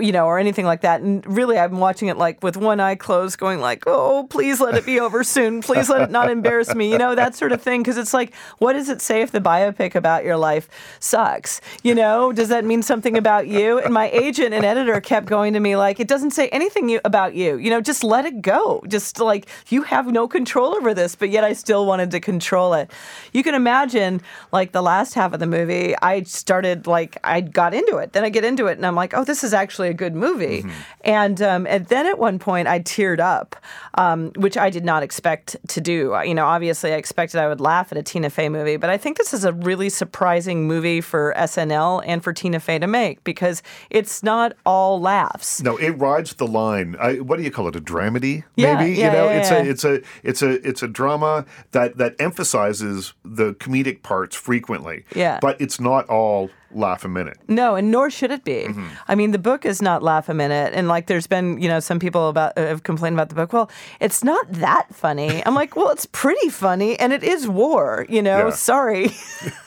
you 0.00 0.12
know, 0.12 0.26
or 0.26 0.38
anything 0.38 0.64
like 0.64 0.80
that. 0.82 1.00
And 1.00 1.24
really, 1.26 1.58
I'm 1.58 1.78
watching 1.78 2.08
it 2.08 2.16
like 2.16 2.42
with 2.42 2.56
one 2.56 2.80
eye 2.80 2.94
closed, 2.94 3.38
going 3.38 3.60
like, 3.60 3.84
"Oh, 3.86 4.26
please 4.30 4.60
let 4.60 4.74
it 4.74 4.86
be 4.86 5.00
over 5.00 5.24
soon. 5.24 5.62
Please 5.62 5.88
let 5.88 6.02
it 6.02 6.10
not 6.10 6.30
embarrass 6.30 6.74
me." 6.74 6.90
You 6.90 6.98
know, 6.98 7.14
that 7.14 7.34
sort 7.34 7.52
of 7.52 7.62
thing. 7.62 7.82
Because 7.82 7.98
it's 7.98 8.14
like, 8.14 8.34
what 8.58 8.74
does 8.74 8.88
it 8.88 9.00
say 9.00 9.22
if 9.22 9.32
the 9.32 9.40
biopic 9.40 9.94
about 9.94 10.24
your 10.24 10.36
life 10.36 10.68
sucks? 11.00 11.60
You 11.82 11.94
know, 11.94 12.32
does 12.32 12.48
that 12.48 12.64
mean 12.64 12.82
something 12.82 13.16
about 13.16 13.46
you? 13.46 13.78
And 13.78 13.92
my 13.92 14.10
agent 14.10 14.54
and 14.54 14.64
editor 14.64 15.00
kept 15.00 15.26
going 15.26 15.52
to 15.54 15.60
me 15.60 15.76
like, 15.76 16.00
"It 16.00 16.08
doesn't 16.08 16.32
say 16.32 16.48
anything 16.48 16.88
you, 16.88 17.00
about 17.04 17.34
you. 17.34 17.56
You 17.56 17.70
know, 17.70 17.80
just 17.80 18.02
let 18.04 18.24
it 18.24 18.42
go. 18.42 18.82
Just 18.88 19.20
like 19.20 19.46
you 19.68 19.82
have 19.82 20.06
no 20.06 20.26
control 20.28 20.74
over 20.74 20.94
this." 20.94 21.14
But 21.14 21.30
yet, 21.30 21.44
I 21.44 21.52
still 21.52 21.86
wanted 21.86 22.10
to 22.12 22.20
control 22.20 22.74
it. 22.74 22.90
You 23.32 23.42
can 23.42 23.54
imagine, 23.54 24.20
like 24.52 24.72
the 24.72 24.82
last 24.82 25.14
half 25.14 25.32
of 25.32 25.40
the 25.40 25.46
movie, 25.46 25.94
I 26.02 26.22
started 26.22 26.86
like 26.86 27.18
I 27.24 27.40
got 27.40 27.74
into 27.74 27.98
it. 27.98 28.12
Then 28.12 28.24
I 28.24 28.28
get 28.28 28.44
into 28.44 28.66
it, 28.66 28.76
and 28.76 28.86
I'm 28.86 28.94
like, 28.94 29.14
"Oh, 29.14 29.24
this 29.24 29.44
is 29.44 29.54
actually 29.54 29.83
a 29.88 29.94
good 29.94 30.14
movie." 30.14 30.64
And 31.02 31.40
um, 31.42 31.66
and 31.66 31.86
then 31.86 32.06
at 32.06 32.18
one 32.18 32.38
point, 32.38 32.66
I 32.68 32.80
teared 32.80 33.20
up, 33.20 33.56
um, 33.94 34.30
which 34.36 34.56
I 34.56 34.70
did 34.70 34.84
not 34.84 35.02
expect 35.02 35.56
to 35.68 35.80
do. 35.80 36.16
You 36.24 36.34
know, 36.34 36.46
obviously, 36.46 36.92
I 36.92 36.96
expected 36.96 37.38
I 37.40 37.48
would 37.48 37.60
laugh 37.60 37.92
at 37.92 37.98
a 37.98 38.02
Tina 38.02 38.30
Fey 38.30 38.48
movie, 38.48 38.76
but 38.76 38.90
I 38.90 38.96
think 38.96 39.18
this 39.18 39.34
is 39.34 39.44
a 39.44 39.52
really 39.52 39.88
surprising 39.88 40.66
movie 40.66 41.00
for 41.00 41.34
SNL 41.36 42.02
and 42.06 42.22
for 42.24 42.32
Tina 42.32 42.60
Fey 42.60 42.78
to 42.78 42.86
make 42.86 43.22
because 43.24 43.62
it's 43.90 44.22
not 44.22 44.54
all 44.64 45.00
laughs. 45.00 45.62
No, 45.62 45.76
it 45.76 45.90
rides 45.90 46.34
the 46.34 46.46
line. 46.46 46.96
I, 46.98 47.16
what 47.20 47.36
do 47.36 47.42
you 47.42 47.50
call 47.50 47.68
it? 47.68 47.76
A 47.76 47.80
dramedy, 47.80 48.44
Yeah, 48.56 48.76
maybe. 48.76 48.92
yeah, 48.98 49.06
you 49.06 49.12
know, 49.12 49.24
yeah, 49.28 49.38
it's 49.40 49.50
a 49.50 49.68
it's 49.68 49.84
a 49.84 50.02
it's 50.22 50.42
a 50.42 50.68
it's 50.68 50.82
a 50.82 50.88
drama 50.88 51.44
that 51.72 51.98
that 51.98 52.14
emphasizes 52.18 53.14
the 53.24 53.54
comedic 53.54 54.02
parts 54.02 54.36
frequently. 54.36 55.04
Yeah. 55.14 55.38
but 55.40 55.60
it's 55.60 55.80
not 55.80 56.08
all 56.08 56.50
laugh 56.76 57.04
a 57.04 57.08
minute. 57.08 57.38
No, 57.48 57.74
and 57.76 57.90
nor 57.90 58.10
should 58.10 58.30
it 58.30 58.44
be. 58.44 58.68
I 59.08 59.14
mean, 59.14 59.30
the 59.32 59.38
book 59.38 59.64
is 59.64 59.80
not 59.82 60.02
laugh 60.02 60.28
a 60.28 60.34
minute, 60.34 60.72
and 60.74 60.88
like, 60.88 61.06
there's 61.06 61.26
been 61.26 61.60
you 61.60 61.68
know 61.68 61.80
some 61.80 61.98
people 61.98 62.28
about 62.28 62.56
uh, 62.58 62.62
have 62.66 62.82
complained 62.82 63.14
about 63.16 63.28
the 63.28 63.34
book. 63.34 63.52
Well, 63.52 63.70
it's 64.00 64.22
not 64.24 64.50
that 64.52 64.94
funny. 64.94 65.44
I'm 65.46 65.54
like, 65.54 65.76
well, 65.76 65.90
it's 65.90 66.06
pretty 66.06 66.48
funny, 66.48 66.98
and 66.98 67.12
it 67.12 67.22
is 67.22 67.46
war. 67.48 68.06
You 68.08 68.22
know, 68.22 68.46
Yeah. 68.48 68.50
sorry. 68.54 69.10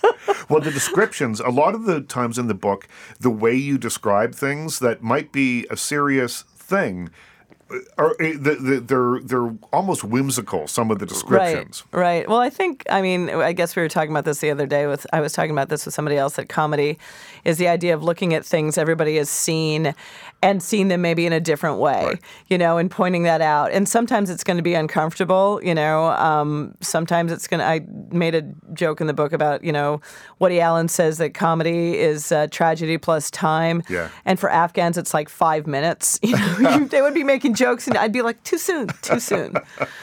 Well, 0.49 0.61
the 0.61 0.71
descriptions, 0.71 1.39
a 1.41 1.49
lot 1.49 1.75
of 1.75 1.83
the 1.83 1.99
times 2.01 2.37
in 2.37 2.47
the 2.47 2.53
book, 2.53 2.87
the 3.19 3.29
way 3.29 3.53
you 3.55 3.77
describe 3.77 4.33
things 4.33 4.79
that 4.79 5.01
might 5.03 5.31
be 5.33 5.65
a 5.69 5.75
serious 5.75 6.43
thing, 6.55 7.09
are 7.97 8.15
eh, 8.19 8.33
the, 8.39 8.81
they're 8.85 9.19
they're 9.21 9.53
almost 9.73 10.03
whimsical. 10.03 10.67
Some 10.67 10.91
of 10.91 10.99
the 10.99 11.05
descriptions. 11.05 11.83
Right, 11.91 12.01
right. 12.01 12.29
Well, 12.29 12.39
I 12.39 12.49
think, 12.49 12.85
I 12.89 13.01
mean, 13.01 13.29
I 13.29 13.53
guess 13.53 13.75
we 13.75 13.81
were 13.81 13.89
talking 13.89 14.11
about 14.11 14.25
this 14.25 14.39
the 14.39 14.51
other 14.51 14.65
day 14.65 14.87
with, 14.87 15.05
I 15.13 15.19
was 15.19 15.33
talking 15.33 15.51
about 15.51 15.69
this 15.69 15.85
with 15.85 15.93
somebody 15.93 16.17
else 16.17 16.37
at 16.39 16.49
comedy 16.49 16.97
is 17.47 17.57
the 17.57 17.67
idea 17.67 17.93
of 17.95 18.03
looking 18.03 18.33
at 18.33 18.45
things 18.45 18.77
everybody 18.77 19.15
has 19.15 19.29
seen 19.29 19.95
and 20.43 20.61
seeing 20.61 20.89
them 20.89 21.01
maybe 21.01 21.25
in 21.25 21.33
a 21.33 21.39
different 21.39 21.79
way, 21.79 22.05
Right. 22.05 22.19
you 22.47 22.57
know, 22.59 22.77
and 22.77 22.91
pointing 22.91 23.23
that 23.23 23.41
out. 23.41 23.71
And 23.71 23.87
sometimes 23.89 24.29
it's 24.29 24.43
going 24.43 24.57
to 24.57 24.63
be 24.63 24.75
uncomfortable, 24.75 25.59
you 25.63 25.73
know. 25.73 26.07
Um, 26.11 26.75
sometimes 26.81 27.31
it's 27.31 27.47
going 27.47 27.59
to, 27.59 27.65
I 27.65 27.81
made 28.15 28.35
a 28.35 28.43
joke 28.73 29.01
in 29.01 29.07
the 29.07 29.13
book 29.13 29.31
about, 29.33 29.63
you 29.63 29.71
know, 29.71 29.99
Woody 30.39 30.59
Allen 30.59 30.89
says 30.89 31.17
that 31.17 31.33
comedy 31.33 31.97
is 31.97 32.31
uh, 32.31 32.47
tragedy 32.51 32.97
plus 32.99 33.31
time. 33.31 33.81
Yeah. 33.89 34.09
And 34.25 34.39
for 34.39 34.49
Afghans, 34.51 34.97
it's 34.97 35.13
like 35.13 35.29
five 35.29 35.65
minutes. 35.65 36.19
You 36.27 36.35
know, 36.37 36.79
they 36.91 37.01
would 37.01 37.13
be 37.13 37.23
making 37.23 37.53
jokes, 37.53 37.87
and 37.87 37.97
I'd 37.97 38.11
be 38.11 38.21
like, 38.21 38.43
too 38.43 38.57
soon, 38.57 38.87
too 39.01 39.19
soon. 39.21 39.53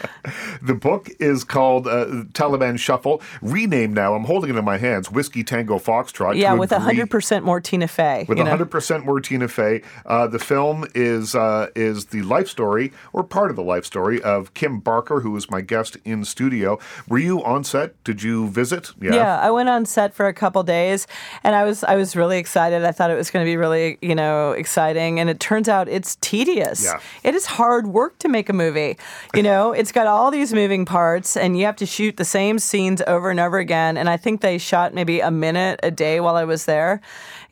the 0.62 0.74
book 0.74 1.10
is 1.20 1.44
called 1.44 1.86
uh, 1.86 2.06
Taliban 2.32 2.78
Shuffle, 2.78 3.20
renamed 3.42 3.94
now. 3.94 4.14
I'm 4.14 4.24
holding 4.24 4.50
it 4.50 4.56
in 4.56 4.64
my 4.64 4.78
hands. 4.78 5.10
Whiskey 5.10 5.44
Tango 5.44 5.78
Foxtrot. 5.78 6.36
Yeah, 6.36 6.54
with 6.54 6.70
hundred 6.70 7.10
percent 7.34 7.44
more 7.44 7.60
Tina 7.60 7.88
Fey. 7.88 8.24
With 8.28 8.38
hundred 8.38 8.70
percent 8.70 9.04
more 9.04 9.20
Tina 9.20 9.48
Fey. 9.48 9.82
Uh, 10.06 10.26
the 10.28 10.38
film 10.38 10.86
is 10.94 11.34
uh, 11.34 11.68
is 11.74 12.06
the 12.06 12.22
life 12.22 12.48
story 12.48 12.92
or 13.12 13.24
part 13.24 13.50
of 13.50 13.56
the 13.56 13.62
life 13.62 13.84
story 13.84 14.22
of 14.22 14.54
Kim 14.54 14.78
Barker, 14.78 15.20
who 15.20 15.32
was 15.32 15.50
my 15.50 15.60
guest 15.60 15.96
in 16.04 16.24
studio. 16.24 16.78
Were 17.08 17.18
you 17.18 17.42
on 17.42 17.64
set? 17.64 18.02
Did 18.04 18.22
you 18.22 18.48
visit? 18.48 18.92
Yeah, 19.00 19.14
yeah 19.14 19.40
I 19.40 19.50
went 19.50 19.68
on 19.68 19.84
set 19.84 20.14
for 20.14 20.26
a 20.26 20.32
couple 20.32 20.62
days, 20.62 21.06
and 21.42 21.56
I 21.56 21.64
was 21.64 21.82
I 21.82 21.96
was 21.96 22.14
really 22.14 22.38
excited. 22.38 22.84
I 22.84 22.92
thought 22.92 23.10
it 23.10 23.16
was 23.16 23.30
going 23.30 23.44
to 23.44 23.50
be 23.50 23.56
really 23.56 23.98
you 24.00 24.14
know 24.14 24.52
exciting, 24.52 25.18
and 25.18 25.28
it 25.28 25.40
turns 25.40 25.68
out 25.68 25.88
it's 25.88 26.16
tedious. 26.20 26.84
Yeah. 26.84 27.00
It 27.24 27.34
is 27.34 27.46
hard 27.46 27.88
work 27.88 28.18
to 28.20 28.28
make 28.28 28.48
a 28.48 28.52
movie. 28.52 28.96
You 29.34 29.42
know, 29.42 29.72
it's 29.80 29.90
got 29.90 30.06
all 30.06 30.30
these 30.30 30.54
moving 30.54 30.84
parts, 30.84 31.36
and 31.36 31.58
you 31.58 31.64
have 31.64 31.76
to 31.76 31.86
shoot 31.86 32.16
the 32.16 32.24
same 32.24 32.60
scenes 32.60 33.02
over 33.08 33.30
and 33.30 33.40
over 33.40 33.58
again. 33.58 33.96
And 33.96 34.08
I 34.08 34.16
think 34.16 34.40
they 34.40 34.58
shot 34.58 34.94
maybe 34.94 35.18
a 35.18 35.30
minute 35.32 35.80
a 35.82 35.90
day 35.90 36.20
while 36.20 36.36
I 36.36 36.44
was 36.44 36.66
there. 36.66 37.00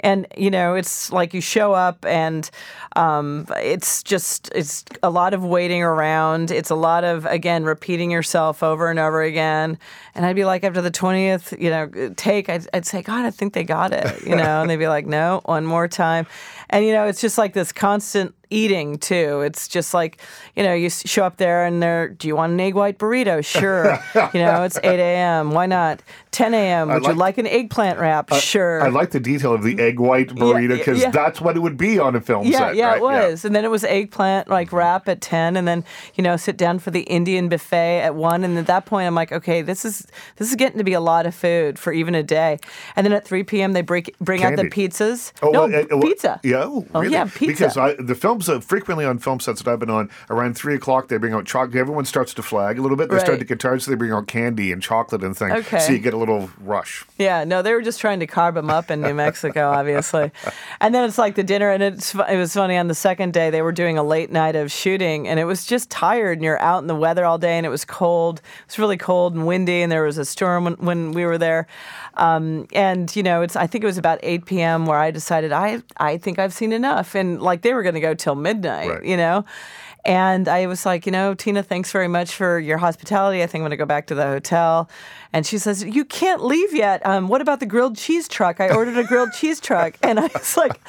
And 0.00 0.26
you 0.36 0.50
know, 0.50 0.74
it's 0.74 1.12
like 1.12 1.32
you 1.32 1.40
show 1.40 1.72
up, 1.72 2.04
and 2.04 2.50
um, 2.96 3.46
it's 3.56 4.02
just 4.02 4.50
it's 4.54 4.84
a 5.02 5.10
lot 5.10 5.34
of 5.34 5.44
waiting 5.44 5.82
around. 5.82 6.50
It's 6.50 6.70
a 6.70 6.74
lot 6.74 7.04
of 7.04 7.24
again 7.26 7.64
repeating 7.64 8.10
yourself 8.10 8.62
over 8.62 8.90
and 8.90 8.98
over 8.98 9.22
again. 9.22 9.78
And 10.14 10.26
I'd 10.26 10.36
be 10.36 10.44
like, 10.44 10.64
after 10.64 10.80
the 10.80 10.90
twentieth, 10.90 11.54
you 11.58 11.70
know, 11.70 12.12
take, 12.16 12.48
I'd, 12.48 12.66
I'd 12.74 12.86
say, 12.86 13.02
God, 13.02 13.24
I 13.24 13.30
think 13.30 13.52
they 13.52 13.64
got 13.64 13.92
it. 13.92 14.26
You 14.26 14.36
know, 14.36 14.60
and 14.62 14.70
they'd 14.70 14.76
be 14.76 14.88
like, 14.88 15.06
No, 15.06 15.40
one 15.44 15.66
more 15.66 15.88
time. 15.88 16.26
And 16.70 16.84
you 16.84 16.92
know, 16.92 17.06
it's 17.06 17.20
just 17.20 17.38
like 17.38 17.52
this 17.52 17.72
constant 17.72 18.34
eating 18.52 18.98
too. 18.98 19.40
It's 19.40 19.66
just 19.66 19.94
like, 19.94 20.20
you 20.54 20.62
know, 20.62 20.74
you 20.74 20.90
show 20.90 21.24
up 21.24 21.38
there 21.38 21.64
and 21.64 21.82
they're, 21.82 22.08
do 22.08 22.28
you 22.28 22.36
want 22.36 22.52
an 22.52 22.60
egg 22.60 22.74
white 22.74 22.98
burrito? 22.98 23.44
Sure. 23.44 23.98
you 24.34 24.40
know, 24.40 24.62
it's 24.62 24.78
8 24.82 25.00
a.m. 25.00 25.50
Why 25.50 25.66
not? 25.66 26.02
10 26.32 26.54
a.m. 26.54 26.88
Would 26.88 27.02
like, 27.02 27.12
you 27.12 27.18
like 27.18 27.38
an 27.38 27.46
eggplant 27.46 27.98
wrap? 27.98 28.32
Uh, 28.32 28.38
sure. 28.38 28.82
I 28.82 28.88
like 28.88 29.10
the 29.10 29.20
detail 29.20 29.52
of 29.52 29.62
the 29.62 29.78
egg 29.78 29.98
white 29.98 30.28
burrito 30.28 30.78
because 30.78 30.98
yeah, 30.98 31.06
yeah. 31.06 31.10
that's 31.10 31.40
what 31.40 31.56
it 31.56 31.60
would 31.60 31.76
be 31.76 31.98
on 31.98 32.14
a 32.14 32.20
film 32.20 32.46
yeah, 32.46 32.58
set. 32.58 32.76
Yeah, 32.76 32.88
right? 32.88 32.96
it 32.96 33.02
was. 33.02 33.44
And 33.44 33.54
then 33.54 33.64
it 33.64 33.70
was 33.70 33.84
eggplant 33.84 34.48
like 34.48 34.72
wrap 34.72 35.08
at 35.08 35.20
10 35.20 35.56
and 35.56 35.66
then, 35.66 35.84
you 36.14 36.22
know, 36.22 36.36
sit 36.36 36.56
down 36.56 36.78
for 36.78 36.90
the 36.90 37.02
Indian 37.02 37.48
buffet 37.48 38.00
at 38.00 38.14
1. 38.14 38.44
And 38.44 38.58
at 38.58 38.66
that 38.66 38.86
point, 38.86 39.06
I'm 39.06 39.14
like, 39.14 39.32
okay, 39.32 39.62
this 39.62 39.84
is 39.84 40.06
this 40.36 40.48
is 40.48 40.56
getting 40.56 40.78
to 40.78 40.84
be 40.84 40.92
a 40.92 41.00
lot 41.00 41.26
of 41.26 41.34
food 41.34 41.78
for 41.78 41.92
even 41.92 42.14
a 42.14 42.22
day. 42.22 42.58
And 42.96 43.06
then 43.06 43.12
at 43.12 43.26
3 43.26 43.42
p.m., 43.44 43.72
they 43.72 43.82
break, 43.82 44.16
bring 44.18 44.40
Candy. 44.40 44.62
out 44.62 44.70
the 44.70 44.70
pizzas. 44.70 45.32
Oh, 45.42 45.50
no, 45.50 45.64
uh, 45.64 45.84
uh, 45.90 46.00
pizza. 46.00 46.40
Yeah, 46.42 46.64
oh, 46.64 46.86
oh 46.94 47.02
yeah, 47.02 47.24
pizza. 47.24 47.46
Because 47.46 47.76
I, 47.76 47.94
the 47.94 48.14
films, 48.42 48.64
uh, 48.64 48.66
frequently 48.66 49.04
on 49.04 49.18
film 49.18 49.40
sets 49.40 49.62
that 49.62 49.70
I've 49.70 49.78
been 49.78 49.90
on, 49.90 50.10
around 50.30 50.56
3 50.56 50.74
o'clock, 50.74 51.08
they 51.08 51.16
bring 51.16 51.32
out 51.32 51.46
chocolate. 51.46 51.76
Everyone 51.76 52.04
starts 52.04 52.34
to 52.34 52.42
flag 52.42 52.78
a 52.78 52.82
little 52.82 52.96
bit. 52.96 53.08
They 53.08 53.16
right. 53.16 53.24
start 53.24 53.38
to 53.38 53.44
get 53.44 53.60
tired, 53.60 53.82
so 53.82 53.90
they 53.90 53.96
bring 53.96 54.12
out 54.12 54.26
candy 54.26 54.72
and 54.72 54.82
chocolate 54.82 55.22
and 55.22 55.36
things. 55.36 55.52
Okay. 55.52 55.78
So 55.80 55.92
you 55.92 55.98
get 55.98 56.14
a 56.14 56.16
little 56.16 56.50
rush. 56.60 57.04
Yeah, 57.18 57.44
no, 57.44 57.62
they 57.62 57.72
were 57.72 57.82
just 57.82 58.00
trying 58.00 58.20
to 58.20 58.26
carb 58.26 58.54
them 58.54 58.70
up 58.70 58.90
in 58.90 59.00
New 59.00 59.14
Mexico, 59.14 59.70
obviously. 59.70 60.30
and 60.80 60.94
then 60.94 61.04
it's 61.04 61.18
like 61.18 61.34
the 61.34 61.44
dinner, 61.44 61.70
and 61.70 61.82
it's 61.82 62.14
it 62.14 62.36
was 62.36 62.52
funny. 62.54 62.76
On 62.76 62.88
the 62.88 62.94
second 62.94 63.32
day, 63.32 63.50
they 63.50 63.62
were 63.62 63.72
doing 63.72 63.98
a 63.98 64.02
late 64.02 64.30
night 64.30 64.56
of 64.56 64.70
shooting, 64.70 65.28
and 65.28 65.38
it 65.38 65.44
was 65.44 65.64
just 65.64 65.90
tired, 65.90 66.38
and 66.38 66.44
you're 66.44 66.60
out 66.60 66.82
in 66.82 66.86
the 66.86 66.94
weather 66.94 67.24
all 67.24 67.38
day, 67.38 67.56
and 67.56 67.66
it 67.66 67.70
was 67.70 67.84
cold. 67.84 68.38
It 68.38 68.68
was 68.68 68.78
really 68.78 68.96
cold 68.96 69.34
and 69.34 69.46
windy, 69.46 69.82
and 69.82 69.90
there 69.90 70.02
was 70.02 70.18
a 70.18 70.24
storm 70.24 70.64
when, 70.64 70.74
when 70.74 71.12
we 71.12 71.24
were 71.24 71.38
there. 71.38 71.66
Um, 72.14 72.66
and 72.72 73.14
you 73.16 73.22
know, 73.22 73.42
it's 73.42 73.56
I 73.56 73.66
think 73.66 73.84
it 73.84 73.86
was 73.86 73.98
about 73.98 74.18
8 74.22 74.44
p.m. 74.44 74.86
where 74.86 74.98
I 74.98 75.10
decided 75.10 75.52
I 75.52 75.82
I 75.96 76.18
think 76.18 76.38
I've 76.38 76.52
seen 76.52 76.72
enough, 76.72 77.14
and 77.14 77.40
like 77.40 77.62
they 77.62 77.74
were 77.74 77.82
going 77.82 77.94
to 77.94 78.00
go 78.00 78.14
till 78.14 78.31
midnight, 78.34 78.88
right. 78.88 79.04
you 79.04 79.16
know. 79.16 79.44
And 80.04 80.48
I 80.48 80.66
was 80.66 80.84
like, 80.84 81.06
you 81.06 81.12
know, 81.12 81.34
Tina, 81.34 81.62
thanks 81.62 81.92
very 81.92 82.08
much 82.08 82.34
for 82.34 82.58
your 82.58 82.78
hospitality. 82.78 83.42
I 83.42 83.46
think 83.46 83.60
I'm 83.60 83.62
going 83.62 83.70
to 83.70 83.76
go 83.76 83.86
back 83.86 84.08
to 84.08 84.14
the 84.14 84.24
hotel. 84.24 84.90
And 85.32 85.46
she 85.46 85.58
says, 85.58 85.84
You 85.84 86.04
can't 86.04 86.44
leave 86.44 86.74
yet. 86.74 87.04
Um, 87.06 87.28
what 87.28 87.40
about 87.40 87.60
the 87.60 87.66
grilled 87.66 87.96
cheese 87.96 88.28
truck? 88.28 88.60
I 88.60 88.74
ordered 88.74 88.98
a 88.98 89.04
grilled 89.04 89.32
cheese 89.32 89.60
truck. 89.60 89.96
And 90.02 90.18
I 90.20 90.28
was 90.34 90.56
like, 90.56 90.80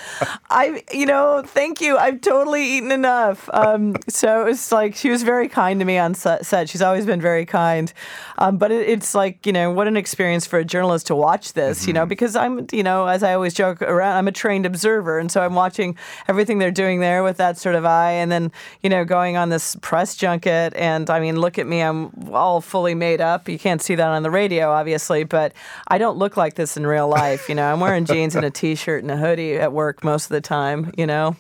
I, 0.50 0.84
you 0.92 1.06
know, 1.06 1.44
thank 1.46 1.80
you. 1.80 1.98
I've 1.98 2.20
totally 2.22 2.64
eaten 2.64 2.92
enough. 2.92 3.50
Um, 3.54 3.96
so 4.10 4.42
it 4.42 4.46
was 4.46 4.72
like, 4.72 4.96
she 4.96 5.10
was 5.10 5.24
very 5.24 5.48
kind 5.48 5.80
to 5.80 5.86
me 5.86 5.98
on 5.98 6.14
set. 6.14 6.70
She's 6.70 6.82
always 6.82 7.06
been 7.06 7.22
very 7.22 7.46
kind. 7.46 7.94
Um, 8.38 8.58
but 8.58 8.72
it, 8.72 8.90
it's 8.90 9.16
like, 9.16 9.46
you 9.46 9.54
know, 9.54 9.72
what 9.72 9.88
an 9.88 9.96
experience 9.96 10.46
for 10.46 10.60
a 10.60 10.66
journalist 10.66 11.08
to 11.08 11.16
watch 11.16 11.54
this, 11.54 11.82
mm-hmm. 11.82 11.90
you 11.90 11.94
know, 11.94 12.02
mm-hmm. 12.02 12.10
because 12.10 12.36
I'm, 12.36 12.68
you 12.72 12.84
know, 12.84 13.08
as 13.08 13.24
I 13.24 13.34
always 13.34 13.54
joke 13.54 13.82
around, 13.82 14.18
I'm 14.18 14.28
a 14.28 14.32
trained 14.32 14.66
observer. 14.66 15.20
And 15.20 15.32
so 15.32 15.42
I'm 15.42 15.56
watching 15.56 15.98
everything 16.28 16.60
they're 16.60 16.72
doing 16.72 17.00
there 17.00 17.24
with 17.24 17.38
that 17.38 17.58
sort 17.58 17.76
of 17.76 17.86
eye. 17.86 18.12
And 18.12 18.32
then, 18.32 18.52
you 18.82 18.90
know, 18.90 19.06
going 19.06 19.38
on 19.38 19.50
this 19.50 19.78
press 19.82 20.16
junket. 20.16 20.74
And 20.76 21.10
I 21.10 21.20
mean, 21.20 21.40
look 21.40 21.58
at 21.58 21.68
me, 21.68 21.82
I'm 21.82 22.12
all 22.34 22.60
fully 22.60 22.96
made 22.96 23.22
up. 23.22 23.48
You 23.48 23.60
can't 23.60 23.82
see 23.82 23.96
that 23.96 24.08
on 24.08 24.24
the 24.24 24.32
radio, 24.34 24.72
obviously, 24.72 25.24
but 25.24 25.54
I 25.88 25.98
don't 25.98 26.18
look 26.18 26.36
like 26.36 26.56
this 26.56 26.76
in 26.76 26.86
real 26.86 27.08
life. 27.08 27.48
You 27.48 27.56
know, 27.56 27.72
I'm 27.72 27.80
wearing 27.80 28.06
jeans 28.06 28.36
and 28.36 28.46
a 28.46 28.52
t-shirt 28.52 29.04
and 29.04 29.12
a 29.12 29.18
hoodie 29.18 29.56
at 29.56 29.72
work 29.72 30.04
most 30.04 30.26
of 30.26 30.30
the 30.30 30.42
time. 30.42 30.92
You 30.98 31.08
know. 31.08 31.36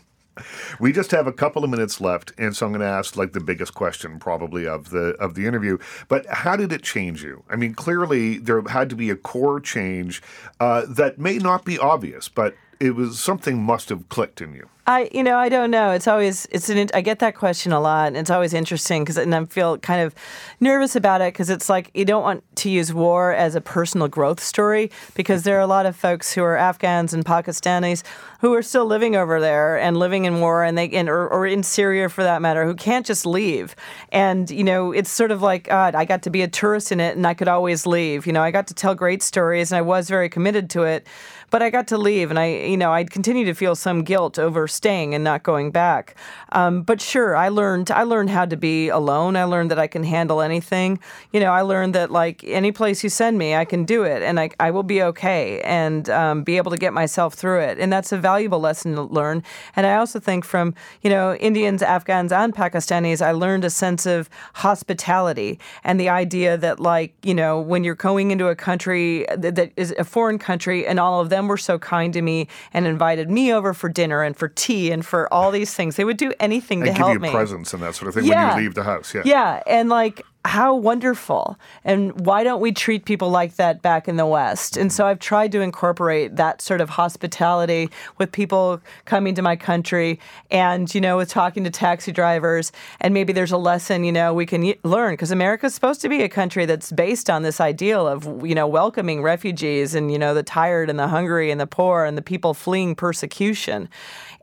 We 0.79 0.91
just 0.91 1.11
have 1.11 1.27
a 1.27 1.31
couple 1.31 1.63
of 1.63 1.69
minutes 1.69 2.01
left, 2.01 2.33
and 2.39 2.55
so 2.55 2.65
I'm 2.65 2.71
going 2.71 2.81
to 2.81 2.87
ask 2.87 3.15
like 3.15 3.33
the 3.33 3.39
biggest 3.39 3.75
question 3.75 4.17
probably 4.17 4.65
of 4.65 4.89
the 4.89 5.09
of 5.19 5.35
the 5.35 5.45
interview. 5.45 5.77
But 6.07 6.25
how 6.27 6.55
did 6.55 6.71
it 6.71 6.81
change 6.81 7.23
you? 7.23 7.43
I 7.49 7.55
mean, 7.55 7.75
clearly 7.75 8.39
there 8.39 8.61
had 8.63 8.89
to 8.89 8.95
be 8.95 9.09
a 9.11 9.15
core 9.15 9.59
change 9.59 10.23
uh, 10.59 10.85
that 10.89 11.19
may 11.19 11.37
not 11.37 11.65
be 11.65 11.77
obvious, 11.77 12.29
but 12.29 12.55
it 12.79 12.95
was 12.95 13.19
something 13.19 13.61
must 13.61 13.89
have 13.89 14.09
clicked 14.09 14.41
in 14.41 14.53
you. 14.55 14.67
I, 14.85 15.09
you 15.13 15.23
know, 15.23 15.37
I 15.37 15.47
don't 15.47 15.71
know. 15.71 15.91
It's 15.91 16.09
always, 16.09 16.45
it's 16.51 16.67
an, 16.67 16.89
I 16.93 16.99
get 16.99 17.19
that 17.19 17.35
question 17.35 17.71
a 17.71 17.79
lot, 17.79 18.07
and 18.07 18.17
it's 18.17 18.29
always 18.29 18.53
interesting 18.53 19.03
because, 19.03 19.17
and 19.17 19.33
I 19.33 19.45
feel 19.45 19.77
kind 19.77 20.01
of 20.01 20.13
nervous 20.59 20.97
about 20.97 21.21
it 21.21 21.33
because 21.33 21.49
it's 21.49 21.69
like 21.69 21.89
you 21.93 22.03
don't 22.03 22.21
want 22.21 22.43
to 22.57 22.69
use 22.69 22.93
war 22.93 23.33
as 23.33 23.55
a 23.55 23.61
personal 23.61 24.09
growth 24.09 24.41
story 24.41 24.91
because 25.15 25.43
there 25.43 25.55
are 25.57 25.61
a 25.61 25.67
lot 25.67 25.85
of 25.85 25.95
folks 25.95 26.33
who 26.33 26.43
are 26.43 26.57
Afghans 26.57 27.13
and 27.13 27.23
Pakistanis 27.23 28.03
who 28.41 28.53
are 28.53 28.61
still 28.61 28.85
living 28.85 29.15
over 29.15 29.39
there 29.39 29.79
and 29.79 29.95
living 29.95 30.25
in 30.25 30.41
war, 30.41 30.65
and 30.65 30.77
they, 30.77 30.89
and, 30.89 31.07
or, 31.07 31.29
or 31.29 31.47
in 31.47 31.63
Syria 31.63 32.09
for 32.09 32.23
that 32.23 32.41
matter, 32.41 32.65
who 32.65 32.75
can't 32.75 33.05
just 33.05 33.25
leave. 33.25 33.77
And 34.11 34.51
you 34.51 34.65
know, 34.65 34.91
it's 34.91 35.09
sort 35.09 35.31
of 35.31 35.41
like 35.41 35.69
God, 35.69 35.95
I 35.95 36.03
got 36.03 36.23
to 36.23 36.29
be 36.29 36.41
a 36.41 36.47
tourist 36.49 36.91
in 36.91 36.99
it, 36.99 37.15
and 37.15 37.25
I 37.25 37.35
could 37.35 37.47
always 37.47 37.85
leave. 37.85 38.27
You 38.27 38.33
know, 38.33 38.43
I 38.43 38.51
got 38.51 38.67
to 38.67 38.73
tell 38.73 38.95
great 38.95 39.23
stories, 39.23 39.71
and 39.71 39.77
I 39.77 39.81
was 39.81 40.09
very 40.09 40.27
committed 40.27 40.69
to 40.71 40.83
it 40.83 41.07
but 41.53 41.61
I 41.61 41.69
got 41.69 41.85
to 41.89 41.99
leave, 41.99 42.31
and 42.31 42.39
I, 42.39 42.47
you 42.47 42.77
know, 42.77 42.91
I'd 42.93 43.11
continue 43.11 43.45
to 43.45 43.53
feel 43.53 43.75
some 43.75 44.03
guilt 44.03 44.39
over 44.39 44.67
staying 44.67 45.13
and 45.13 45.23
not 45.23 45.43
going 45.43 45.69
back. 45.69 46.15
Um, 46.51 46.81
but 46.81 46.99
sure, 46.99 47.35
I 47.35 47.49
learned, 47.49 47.91
I 47.91 48.01
learned 48.01 48.31
how 48.31 48.45
to 48.45 48.57
be 48.57 48.89
alone. 48.89 49.35
I 49.35 49.43
learned 49.43 49.69
that 49.69 49.77
I 49.77 49.85
can 49.85 50.03
handle 50.03 50.41
anything. 50.41 50.97
You 51.31 51.39
know, 51.39 51.51
I 51.51 51.61
learned 51.61 51.93
that 51.93 52.09
like 52.09 52.43
any 52.43 52.71
place 52.71 53.03
you 53.03 53.09
send 53.09 53.37
me, 53.37 53.53
I 53.53 53.65
can 53.65 53.85
do 53.85 54.01
it, 54.01 54.23
and 54.23 54.39
I, 54.39 54.49
I 54.59 54.71
will 54.71 54.81
be 54.81 55.03
okay, 55.03 55.61
and 55.61 56.09
um, 56.09 56.41
be 56.41 56.57
able 56.57 56.71
to 56.71 56.77
get 56.77 56.91
myself 56.91 57.35
through 57.35 57.59
it. 57.59 57.77
And 57.77 57.93
that's 57.93 58.11
a 58.11 58.17
valuable 58.17 58.59
lesson 58.59 58.95
to 58.95 59.03
learn. 59.03 59.43
And 59.75 59.85
I 59.85 59.97
also 59.97 60.19
think 60.19 60.45
from 60.45 60.73
you 61.03 61.09
know 61.11 61.35
Indians, 61.35 61.83
Afghans, 61.83 62.31
and 62.31 62.55
Pakistanis, 62.55 63.23
I 63.23 63.29
learned 63.29 63.63
a 63.63 63.69
sense 63.69 64.07
of 64.07 64.27
hospitality 64.55 65.59
and 65.83 65.99
the 65.99 66.09
idea 66.09 66.57
that 66.57 66.79
like 66.79 67.13
you 67.21 67.35
know 67.35 67.59
when 67.61 67.83
you're 67.83 67.93
going 67.93 68.31
into 68.31 68.47
a 68.47 68.55
country 68.55 69.27
that, 69.37 69.53
that 69.53 69.71
is 69.77 69.93
a 69.99 70.03
foreign 70.03 70.39
country, 70.39 70.87
and 70.87 70.99
all 70.99 71.21
of 71.21 71.29
them 71.29 71.42
were 71.47 71.57
so 71.57 71.79
kind 71.79 72.13
to 72.13 72.21
me 72.21 72.47
and 72.73 72.85
invited 72.85 73.29
me 73.29 73.53
over 73.53 73.73
for 73.73 73.89
dinner 73.89 74.23
and 74.23 74.35
for 74.35 74.47
tea 74.47 74.91
and 74.91 75.05
for 75.05 75.31
all 75.33 75.51
these 75.51 75.73
things. 75.73 75.95
They 75.95 76.05
would 76.05 76.17
do 76.17 76.33
anything 76.39 76.81
and 76.81 76.87
to 76.87 76.93
help 76.93 77.09
me. 77.09 77.13
give 77.15 77.25
you 77.25 77.31
presents 77.31 77.73
and 77.73 77.83
that 77.83 77.95
sort 77.95 78.09
of 78.09 78.15
thing 78.15 78.25
yeah. 78.25 78.49
when 78.49 78.57
you 78.57 78.63
leave 78.63 78.75
the 78.75 78.83
house. 78.83 79.13
Yeah. 79.13 79.21
Yeah, 79.25 79.63
and 79.67 79.89
like 79.89 80.25
how 80.45 80.75
wonderful. 80.75 81.57
And 81.85 82.25
why 82.25 82.43
don't 82.43 82.59
we 82.59 82.73
treat 82.73 83.05
people 83.05 83.29
like 83.29 83.55
that 83.55 83.81
back 83.81 84.09
in 84.09 84.17
the 84.17 84.25
West? 84.25 84.75
And 84.75 84.91
so 84.91 85.05
I've 85.05 85.19
tried 85.19 85.53
to 85.53 85.61
incorporate 85.61 86.35
that 86.35 86.61
sort 86.61 86.81
of 86.81 86.89
hospitality 86.89 87.89
with 88.17 88.31
people 88.31 88.81
coming 89.05 89.35
to 89.35 89.41
my 89.41 89.55
country 89.55 90.19
and, 90.51 90.93
you 90.93 90.99
know, 90.99 91.15
with 91.15 91.29
talking 91.29 91.63
to 91.63 91.69
taxi 91.69 92.11
drivers. 92.11 92.73
And 92.99 93.13
maybe 93.13 93.31
there's 93.31 93.53
a 93.53 93.57
lesson, 93.57 94.03
you 94.03 94.11
know, 94.11 94.33
we 94.33 94.45
can 94.45 94.73
learn 94.83 95.13
because 95.13 95.31
America's 95.31 95.73
supposed 95.73 96.01
to 96.01 96.09
be 96.09 96.21
a 96.23 96.29
country 96.29 96.65
that's 96.65 96.91
based 96.91 97.29
on 97.29 97.43
this 97.43 97.61
ideal 97.61 98.05
of, 98.05 98.45
you 98.45 98.53
know, 98.53 98.67
welcoming 98.67 99.21
refugees 99.21 99.95
and, 99.95 100.11
you 100.11 100.19
know, 100.19 100.33
the 100.33 100.43
tired 100.43 100.89
and 100.89 100.99
the 100.99 101.07
hungry 101.07 101.51
and 101.51 101.61
the 101.61 101.67
poor 101.67 102.03
and 102.03 102.17
the 102.17 102.21
people 102.21 102.53
fleeing 102.53 102.95
persecution. 102.95 103.87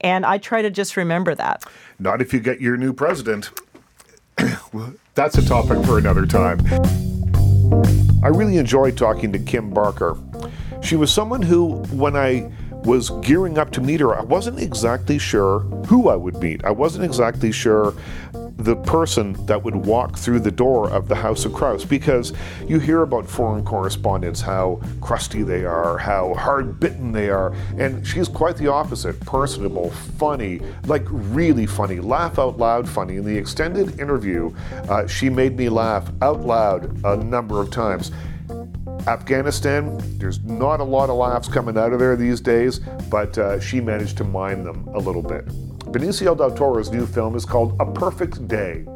And 0.00 0.24
I 0.24 0.38
try 0.38 0.62
to 0.62 0.70
just 0.70 0.96
remember 0.96 1.34
that. 1.34 1.62
Not 1.98 2.22
if 2.22 2.32
you 2.32 2.40
get 2.40 2.62
your 2.62 2.78
new 2.78 2.94
president. 2.94 3.50
That's 5.20 5.36
a 5.36 5.46
topic 5.46 5.84
for 5.84 5.98
another 5.98 6.24
time. 6.24 6.60
I 8.22 8.28
really 8.28 8.56
enjoyed 8.56 8.96
talking 8.96 9.30
to 9.34 9.38
Kim 9.38 9.68
Barker. 9.68 10.16
She 10.82 10.96
was 10.96 11.12
someone 11.12 11.42
who, 11.42 11.82
when 11.92 12.16
I 12.16 12.50
was 12.84 13.10
gearing 13.20 13.58
up 13.58 13.70
to 13.72 13.82
meet 13.82 14.00
her, 14.00 14.18
I 14.18 14.22
wasn't 14.22 14.58
exactly 14.60 15.18
sure 15.18 15.58
who 15.88 16.08
I 16.08 16.16
would 16.16 16.36
meet. 16.36 16.64
I 16.64 16.70
wasn't 16.70 17.04
exactly 17.04 17.52
sure 17.52 17.92
the 18.64 18.76
person 18.76 19.32
that 19.46 19.62
would 19.62 19.74
walk 19.74 20.18
through 20.18 20.40
the 20.40 20.50
door 20.50 20.90
of 20.90 21.08
the 21.08 21.14
House 21.14 21.44
of 21.46 21.52
Kraus 21.54 21.84
because 21.84 22.32
you 22.66 22.78
hear 22.78 23.02
about 23.02 23.26
foreign 23.26 23.64
correspondents, 23.64 24.40
how 24.40 24.80
crusty 25.00 25.42
they 25.42 25.64
are, 25.64 25.96
how 25.96 26.34
hard 26.34 26.78
bitten 26.78 27.10
they 27.10 27.30
are, 27.30 27.54
and 27.78 28.06
she's 28.06 28.28
quite 28.28 28.56
the 28.56 28.66
opposite 28.68 29.18
personable, 29.20 29.90
funny, 29.90 30.60
like 30.86 31.04
really 31.08 31.64
funny, 31.64 32.00
laugh 32.00 32.38
out 32.38 32.58
loud 32.58 32.88
funny. 32.88 33.16
In 33.16 33.24
the 33.24 33.36
extended 33.36 33.98
interview, 33.98 34.54
uh, 34.88 35.06
she 35.06 35.30
made 35.30 35.56
me 35.56 35.68
laugh 35.68 36.10
out 36.20 36.40
loud 36.40 37.04
a 37.04 37.16
number 37.16 37.60
of 37.60 37.70
times. 37.70 38.12
Afghanistan, 39.06 39.98
there's 40.18 40.42
not 40.44 40.80
a 40.80 40.84
lot 40.84 41.08
of 41.08 41.16
laughs 41.16 41.48
coming 41.48 41.78
out 41.78 41.92
of 41.92 41.98
there 41.98 42.16
these 42.16 42.40
days, 42.40 42.80
but 43.08 43.38
uh, 43.38 43.58
she 43.58 43.80
managed 43.80 44.18
to 44.18 44.24
mine 44.24 44.64
them 44.64 44.86
a 44.88 44.98
little 44.98 45.22
bit. 45.22 45.48
Benicio 45.90 46.38
del 46.38 46.52
Toro's 46.52 46.92
new 46.92 47.04
film 47.04 47.34
is 47.34 47.44
called 47.44 47.76
A 47.80 47.84
Perfect 47.84 48.46
Day. 48.46 48.86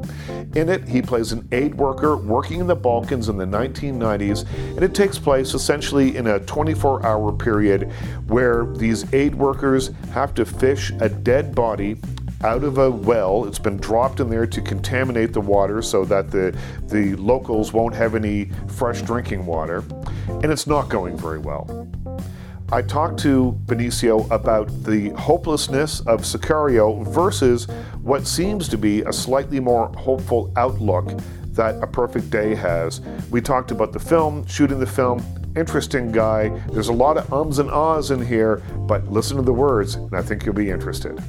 In 0.54 0.68
it, 0.68 0.86
he 0.86 1.02
plays 1.02 1.32
an 1.32 1.48
aid 1.50 1.74
worker 1.74 2.16
working 2.16 2.60
in 2.60 2.68
the 2.68 2.76
Balkans 2.76 3.28
in 3.28 3.36
the 3.36 3.44
1990s, 3.44 4.46
and 4.76 4.82
it 4.82 4.94
takes 4.94 5.18
place 5.18 5.54
essentially 5.54 6.16
in 6.16 6.28
a 6.28 6.38
24 6.38 7.04
hour 7.04 7.32
period 7.32 7.90
where 8.28 8.66
these 8.76 9.12
aid 9.12 9.34
workers 9.34 9.90
have 10.12 10.34
to 10.34 10.44
fish 10.44 10.92
a 11.00 11.08
dead 11.08 11.52
body 11.52 11.96
out 12.44 12.62
of 12.62 12.78
a 12.78 12.88
well. 12.88 13.44
It's 13.46 13.58
been 13.58 13.78
dropped 13.78 14.20
in 14.20 14.30
there 14.30 14.46
to 14.46 14.62
contaminate 14.62 15.32
the 15.32 15.40
water 15.40 15.82
so 15.82 16.04
that 16.04 16.30
the, 16.30 16.56
the 16.86 17.16
locals 17.16 17.72
won't 17.72 17.96
have 17.96 18.14
any 18.14 18.52
fresh 18.68 19.02
drinking 19.02 19.46
water, 19.46 19.82
and 20.28 20.46
it's 20.46 20.68
not 20.68 20.88
going 20.88 21.16
very 21.16 21.40
well. 21.40 21.88
I 22.72 22.82
talked 22.82 23.18
to 23.20 23.58
Benicio 23.66 24.28
about 24.30 24.68
the 24.84 25.10
hopelessness 25.10 26.00
of 26.00 26.22
Sicario 26.22 27.06
versus 27.06 27.66
what 28.02 28.26
seems 28.26 28.68
to 28.68 28.78
be 28.78 29.02
a 29.02 29.12
slightly 29.12 29.60
more 29.60 29.88
hopeful 29.96 30.52
outlook 30.56 31.12
that 31.52 31.80
A 31.82 31.86
Perfect 31.86 32.30
Day 32.30 32.54
has. 32.54 33.00
We 33.30 33.40
talked 33.40 33.70
about 33.70 33.92
the 33.92 34.00
film, 34.00 34.46
shooting 34.46 34.80
the 34.80 34.86
film, 34.86 35.22
interesting 35.56 36.10
guy. 36.10 36.48
There's 36.72 36.88
a 36.88 36.92
lot 36.92 37.16
of 37.16 37.32
ums 37.32 37.58
and 37.58 37.70
ahs 37.70 38.10
in 38.10 38.24
here, 38.24 38.62
but 38.88 39.06
listen 39.12 39.36
to 39.36 39.42
the 39.42 39.52
words, 39.52 39.94
and 39.94 40.14
I 40.14 40.22
think 40.22 40.44
you'll 40.44 40.54
be 40.54 40.70
interested. 40.70 41.22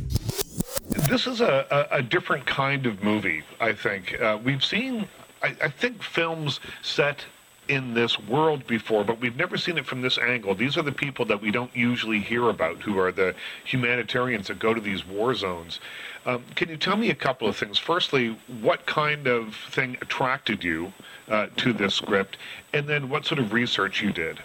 This 1.10 1.28
is 1.28 1.42
a, 1.42 1.68
a, 1.92 1.98
a 1.98 2.02
different 2.02 2.46
kind 2.46 2.86
of 2.86 3.04
movie, 3.04 3.44
I 3.60 3.74
think. 3.74 4.20
Uh, 4.20 4.40
we've 4.44 4.64
seen, 4.64 5.08
I, 5.44 5.56
I 5.62 5.70
think, 5.70 6.02
films 6.02 6.60
set 6.82 7.26
in 7.68 7.94
this 7.94 8.20
world 8.20 8.66
before, 8.68 9.04
but 9.04 9.20
we've 9.20 9.36
never 9.36 9.58
seen 9.58 9.78
it 9.78 9.86
from 9.86 10.02
this 10.02 10.18
angle. 10.18 10.56
These 10.56 10.78
are 10.78 10.82
the 10.82 10.92
people 10.92 11.26
that 11.26 11.42
we 11.42 11.52
don't 11.52 11.76
usually 11.76 12.20
hear 12.20 12.50
about, 12.50 12.82
who 12.82 13.00
are 13.00 13.12
the 13.12 13.36
humanitarians 13.64 14.48
that 14.48 14.60
go 14.60 14.74
to 14.74 14.82
these 14.82 15.06
war 15.06 15.34
zones. 15.36 15.80
Um, 16.26 16.44
can 16.56 16.70
you 16.70 16.78
tell 16.78 16.98
me 16.98 17.10
a 17.10 17.16
couple 17.16 17.48
of 17.48 17.56
things? 17.56 17.78
Firstly, 17.78 18.38
what 18.62 18.86
kind 18.86 19.28
of 19.28 19.56
thing 19.70 19.98
attracted 20.02 20.64
you 20.64 20.94
uh, 21.28 21.48
to 21.58 21.74
this 21.74 21.96
script, 21.96 22.38
and 22.74 22.88
then 22.88 23.10
what 23.10 23.26
sort 23.26 23.40
of 23.40 23.54
research 23.54 24.02
you 24.02 24.12
did? 24.12 24.40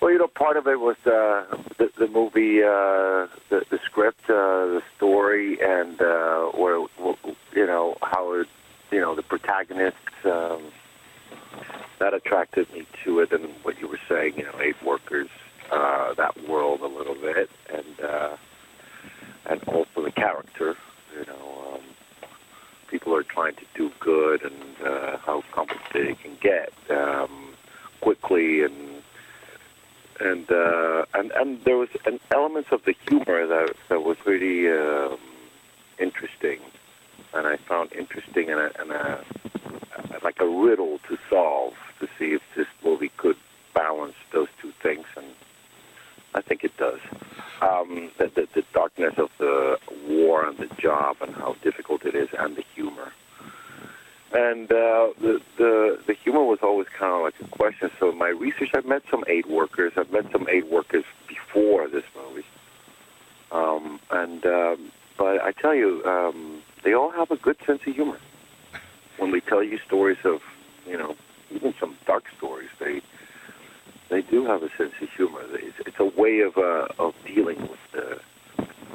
Well, 0.00 0.12
you 0.12 0.18
know, 0.18 0.28
part 0.28 0.56
of 0.56 0.66
it 0.68 0.78
was 0.78 0.96
uh, 1.06 1.44
the, 1.78 1.90
the 1.98 2.06
movie, 2.06 2.62
uh, 2.62 3.26
the, 3.50 3.64
the 3.70 3.80
script, 3.84 4.30
uh, 4.30 4.34
the 4.66 4.82
story, 4.96 5.58
and 5.60 6.00
uh, 6.00 6.46
where 6.46 6.78
you 7.54 7.66
know 7.66 7.96
how 8.02 8.32
it, 8.34 8.46
you 8.92 9.00
know 9.00 9.16
the 9.16 9.22
protagonists. 9.22 9.98
Um, 10.24 10.62
that 11.98 12.14
attracted 12.14 12.72
me 12.72 12.86
to 13.04 13.20
it, 13.20 13.32
and 13.32 13.48
what 13.62 13.78
you 13.80 13.88
were 13.88 14.00
saying, 14.08 14.34
you 14.36 14.44
know, 14.44 14.60
aid 14.60 14.76
workers, 14.84 15.28
uh, 15.70 16.14
that 16.14 16.48
world 16.48 16.80
a 16.80 16.86
little 16.86 17.14
bit, 17.14 17.50
and 17.72 18.00
uh, 18.00 18.36
and 19.46 19.62
also 19.64 20.02
the 20.02 20.12
character. 20.12 20.76
You 21.18 21.26
know, 21.26 21.74
um, 21.74 21.80
people 22.88 23.14
are 23.14 23.22
trying 23.22 23.54
to 23.56 23.64
do 23.74 23.90
good, 24.00 24.42
and 24.42 24.86
uh, 24.86 25.18
how 25.18 25.42
complicated 25.52 26.10
it 26.10 26.20
can 26.20 26.36
get 26.40 26.72
um, 26.90 27.54
quickly, 28.00 28.62
and 28.62 29.02
and 30.20 30.50
uh, 30.50 31.04
and 31.14 31.30
and 31.32 31.64
there 31.64 31.76
was 31.76 31.88
an 32.06 32.20
elements 32.30 32.70
of 32.72 32.84
the 32.84 32.94
humor 33.08 33.46
that 33.46 33.74
that 33.88 34.02
was 34.02 34.16
really 34.24 34.68
um, 34.70 35.18
interesting, 35.98 36.60
and 37.38 37.46
I 37.46 37.56
found 37.56 37.92
interesting 37.92 38.50
and 38.50 38.60
a, 38.60 38.80
and 38.80 38.90
a 38.90 39.24
like 40.22 40.40
a 40.40 40.48
riddle 40.48 40.98
to 41.08 41.16
solve 41.30 41.74
to 42.00 42.06
see 42.18 42.34
if 42.34 42.42
this 42.56 42.66
movie 42.84 43.12
could 43.16 43.36
balance 43.74 44.14
those 44.32 44.48
two 44.60 44.72
things, 44.82 45.06
and 45.16 45.26
I 46.34 46.42
think 46.42 46.64
it 46.64 46.76
does. 46.76 47.00
Um, 47.62 48.10
the, 48.18 48.26
the, 48.26 48.48
the 48.54 48.64
darkness 48.72 49.14
of 49.16 49.30
the 49.38 49.78
war 50.08 50.46
and 50.46 50.58
the 50.58 50.68
job 50.80 51.16
and 51.20 51.34
how 51.34 51.54
difficult 51.62 52.04
it 52.04 52.14
is, 52.14 52.28
and 52.38 52.56
the 52.56 52.64
humor. 52.74 53.12
And 54.32 54.70
uh, 54.70 55.08
the, 55.20 55.40
the 55.56 56.00
the 56.06 56.14
humor 56.14 56.44
was 56.44 56.58
always 56.62 56.88
kind 56.88 57.14
of 57.14 57.22
like 57.22 57.34
a 57.40 57.56
question. 57.56 57.90
So 57.98 58.10
in 58.10 58.18
my 58.18 58.28
research, 58.28 58.70
I've 58.74 58.84
met 58.84 59.02
some 59.10 59.24
aid 59.26 59.46
workers. 59.46 59.92
I've 59.96 60.12
met 60.12 60.30
some 60.32 60.46
aid 60.50 60.64
workers 60.70 61.04
before 61.26 61.88
this 61.88 62.04
movie. 62.14 62.44
Um, 63.50 64.00
and 64.10 64.44
um, 64.44 64.92
but 65.16 65.40
I 65.42 65.52
tell 65.52 65.74
you, 65.74 66.04
um, 66.04 66.57
they 66.88 66.94
all 66.94 67.10
have 67.10 67.30
a 67.30 67.36
good 67.36 67.58
sense 67.66 67.82
of 67.86 67.94
humor. 67.94 68.18
When 69.18 69.30
we 69.30 69.42
tell 69.42 69.62
you 69.62 69.78
stories 69.86 70.16
of, 70.24 70.40
you 70.86 70.96
know, 70.96 71.16
even 71.50 71.74
some 71.78 71.98
dark 72.06 72.24
stories, 72.38 72.70
they 72.80 73.02
they 74.08 74.22
do 74.22 74.46
have 74.46 74.62
a 74.62 74.70
sense 74.78 74.94
of 75.02 75.10
humor. 75.10 75.42
It's, 75.52 75.76
it's 75.80 76.00
a 76.00 76.06
way 76.18 76.40
of 76.40 76.56
uh, 76.56 76.88
of 76.98 77.14
dealing 77.26 77.60
with 77.60 77.80
the 77.92 78.20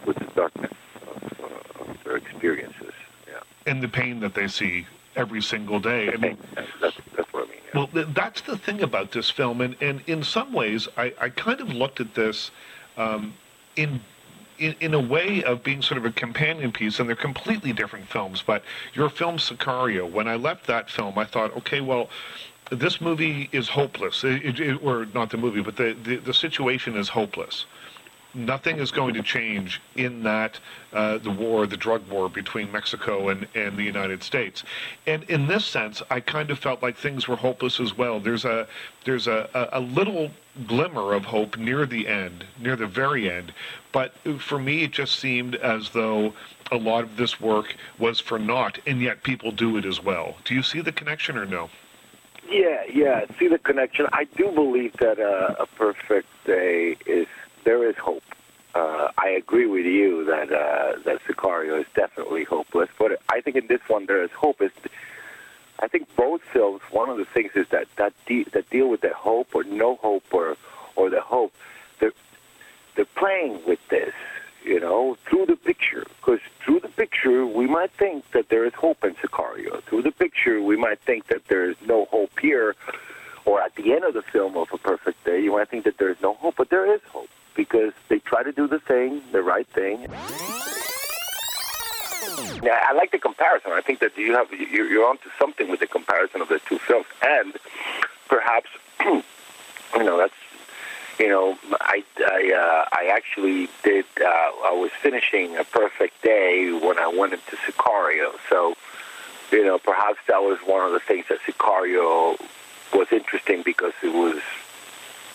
with 0.08 0.18
the 0.18 0.26
darkness 0.34 0.74
of, 1.08 1.24
uh, 1.40 1.84
of 1.84 1.98
their 2.04 2.18
experiences. 2.18 2.94
Yeah, 3.28 3.42
and 3.68 3.84
the 3.84 3.88
pain 3.88 4.22
that 4.22 4.34
they 4.34 4.48
see 4.48 4.88
every 5.16 5.44
single 5.44 5.80
day. 5.80 6.10
I 6.12 6.18
mean, 6.18 6.38
that's, 6.56 6.98
that's 7.16 7.32
what 7.32 7.48
I 7.48 7.52
mean. 7.52 7.60
Yeah. 7.76 7.86
Well, 7.94 8.06
that's 8.08 8.42
the 8.42 8.58
thing 8.58 8.82
about 8.82 9.12
this 9.12 9.30
film, 9.30 9.62
and, 9.62 9.76
and 9.82 10.02
in 10.08 10.24
some 10.24 10.52
ways, 10.52 10.88
I, 10.98 11.14
I 11.22 11.30
kind 11.30 11.62
of 11.62 11.70
looked 11.70 12.00
at 12.00 12.16
this 12.16 12.50
um, 12.98 13.36
in 13.76 14.02
in, 14.60 14.76
in 14.80 14.94
a 14.94 15.00
way 15.00 15.44
of 15.44 15.64
being 15.64 15.82
sort 15.82 15.98
of 15.98 16.06
a 16.06 16.12
companion 16.12 16.72
piece, 16.72 17.00
and 17.00 17.08
they're 17.08 17.16
completely 17.16 17.74
different 17.74 18.08
films. 18.08 18.44
But 18.46 18.64
your 18.94 19.10
film 19.10 19.38
Sicario, 19.38 20.10
when 20.10 20.28
I 20.28 20.36
left 20.36 20.68
that 20.68 20.90
film, 20.90 21.18
I 21.18 21.26
thought, 21.26 21.56
okay, 21.58 21.82
well, 21.82 22.10
this 22.72 23.02
movie 23.02 23.50
is 23.52 23.70
hopeless, 23.70 24.24
it, 24.24 24.60
it, 24.60 24.84
or 24.84 25.06
not 25.14 25.30
the 25.30 25.38
movie, 25.38 25.62
but 25.62 25.76
the, 25.76 25.96
the, 26.04 26.18
the 26.18 26.34
situation 26.34 26.96
is 26.96 27.10
hopeless 27.10 27.66
nothing 28.34 28.80
is 28.80 28.92
going 28.92 29.14
to 29.14 29.24
change 29.24 29.82
in 29.96 30.24
that 30.24 30.60
uh, 30.92 31.18
the 31.20 31.30
war, 31.30 31.66
the 31.68 31.78
drug 31.78 32.08
war 32.10 32.30
between 32.30 32.72
Mexico 32.72 33.30
and, 33.30 33.48
and 33.56 33.78
the 33.78 33.84
United 33.84 34.24
States. 34.24 34.64
And 35.08 35.24
in 35.24 35.48
this 35.48 35.66
sense, 35.66 36.02
I 36.10 36.20
kind 36.20 36.50
of 36.52 36.60
felt 36.60 36.82
like 36.82 36.98
things 36.98 37.28
were 37.28 37.36
hopeless 37.36 37.80
as 37.80 37.98
well. 37.98 38.20
There's 38.20 38.46
a 38.46 38.68
there's 39.06 39.28
a, 39.28 39.50
a, 39.54 39.80
a 39.80 39.82
little 39.82 40.32
glimmer 40.68 41.14
of 41.14 41.26
hope 41.26 41.58
near 41.58 41.86
the 41.86 42.08
end, 42.08 42.46
near 42.60 42.76
the 42.76 42.88
very 42.88 43.30
end. 43.30 43.54
But 43.92 44.14
for 44.40 44.60
me, 44.60 44.84
it 44.84 44.92
just 44.92 45.20
seemed 45.20 45.56
as 45.56 45.90
though 45.90 46.34
a 46.72 46.78
lot 46.78 47.04
of 47.04 47.18
this 47.18 47.40
work 47.40 47.76
was 48.00 48.20
for 48.20 48.40
naught, 48.40 48.80
and 48.88 49.02
yet 49.02 49.24
people 49.24 49.52
do 49.52 49.78
it 49.78 49.86
as 49.86 50.02
well. 50.02 50.38
Do 50.46 50.56
you 50.56 50.64
see 50.64 50.82
the 50.82 50.92
connection 50.92 51.38
or 51.38 51.46
no? 51.46 51.70
Yeah, 52.50 52.84
yeah, 52.92 53.26
see 53.40 53.48
the 53.48 53.58
connection. 53.58 54.06
I 54.12 54.26
do 54.26 54.52
believe 54.52 54.94
that 54.98 55.20
uh, 55.20 55.56
a 55.60 55.66
perfect 55.66 56.28
day 56.46 56.98
is 57.06 57.28
there 57.64 57.88
is 57.88 57.96
hope. 57.98 58.24
Uh, 58.76 59.12
I 59.18 59.30
agree 59.30 59.68
with 59.68 59.86
you 59.86 60.26
that 60.26 60.52
uh, 60.52 61.00
that 61.06 61.20
Sicario 61.28 61.80
is 61.80 61.86
definitely 61.94 62.44
hopeless, 62.44 62.90
but 62.98 63.22
I 63.30 63.40
think 63.42 63.56
in 63.56 63.68
this 63.68 63.82
one 63.88 64.08
there 64.08 64.24
is 64.24 64.32
hope. 64.32 64.62
Is 64.62 64.72
I 65.80 65.88
think 65.88 66.08
both 66.16 66.42
films. 66.52 66.82
One 66.90 67.10
of 67.10 67.18
the 67.18 67.26
things 67.26 67.52
is 67.56 67.68
that 67.70 67.88
that 67.98 68.14
de- 68.26 68.46
that 68.54 68.70
deal 68.72 68.90
with 68.90 69.02
the 69.02 69.14
hope 69.14 69.50
or 69.54 69.64
no 69.64 69.96
hope 69.98 70.24
or 70.32 70.58
or 70.96 71.12
the 71.12 71.22
hope. 71.22 71.54
They're 72.00 72.14
they're 72.96 73.06
playing 73.06 73.62
with 73.68 73.80
this, 73.90 74.14
you 74.64 74.80
know, 74.80 75.18
through 75.30 75.46
the 75.46 75.56
picture. 75.56 76.06
Because 76.18 76.40
through 76.66 76.80
the 76.80 76.90
picture, 76.90 77.46
we 77.46 77.68
might 77.68 77.92
think 77.92 78.24
that 78.32 78.50
there 78.50 78.66
is 78.66 78.74
hope 78.74 79.04
in 79.04 79.14
Sicario. 79.16 79.84
Through 79.84 80.02
the 80.02 80.12
picture, 80.12 80.62
we 80.62 80.78
might 80.78 81.00
think 81.02 81.28
that 81.28 81.46
there 81.48 81.70
is 81.70 81.76
no 81.86 82.06
hope 82.06 82.40
here. 82.40 82.76
Or 83.46 83.62
at 83.62 83.76
the 83.76 83.94
end 83.94 84.04
of 84.04 84.14
the 84.16 84.22
film 84.22 84.56
of 84.58 84.70
A 84.74 84.78
Perfect 84.78 85.26
Day, 85.26 85.44
you 85.44 85.52
might 85.52 85.70
think 85.70 85.84
that 85.84 85.98
there 85.98 86.10
is 86.10 86.18
no 86.22 86.34
hope, 86.36 86.56
but 86.58 86.70
there 86.70 86.92
is 86.92 87.02
hope 87.12 87.30
because 87.56 87.94
they 88.10 88.20
try 88.20 88.44
to 88.44 88.52
do 88.52 88.68
the 88.68 88.80
thing, 88.80 89.22
the 89.32 89.42
right 89.42 89.68
thing. 89.68 90.08
Yeah, 92.64 92.80
I 92.82 92.94
like 92.94 93.12
the 93.12 93.20
comparison. 93.20 93.72
I 93.74 93.82
think 93.82 94.00
that 94.00 94.18
you 94.18 94.34
have 94.34 94.52
you're, 94.52 94.88
you're 94.88 95.08
onto 95.08 95.30
something 95.38 95.70
with 95.70 95.80
the 95.80 95.88
comparison 95.88 96.42
of 96.42 96.50
the 96.50 96.60
two 96.68 96.80
films, 96.80 97.06
and 97.22 97.54
perhaps 98.28 98.70
you 99.02 99.24
know 100.04 100.18
that's 100.18 100.34
you 101.20 101.28
know 101.28 101.58
I 101.82 102.04
I 102.20 102.54
uh, 102.54 102.90
I 102.92 103.08
actually 103.14 103.70
did 103.84 104.06
uh, 104.22 104.26
I 104.26 104.72
was 104.72 104.92
finishing 105.02 105.58
a 105.58 105.64
perfect 105.64 106.22
day 106.24 106.72
when 106.72 106.98
I 106.98 107.08
went 107.08 107.34
into 107.34 107.56
Sicario, 107.58 108.32
so 108.50 108.76
you 109.52 109.66
know 109.66 109.78
perhaps 109.78 110.20
that 110.28 110.42
was 110.42 110.60
one 110.66 110.86
of 110.86 110.94
the 110.94 111.00
things 111.02 111.26
that 111.30 111.40
Sicario 111.42 112.40
was 112.94 113.08
interesting 113.12 113.64
because 113.64 113.94
it 114.02 114.14
was 114.14 114.42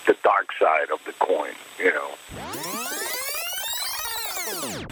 the 0.09 0.17
dark 0.25 0.49
side 0.59 0.91
of 0.91 0.99
the 1.05 1.13
coin, 1.25 1.53
you 1.79 1.93
know. 1.93 2.11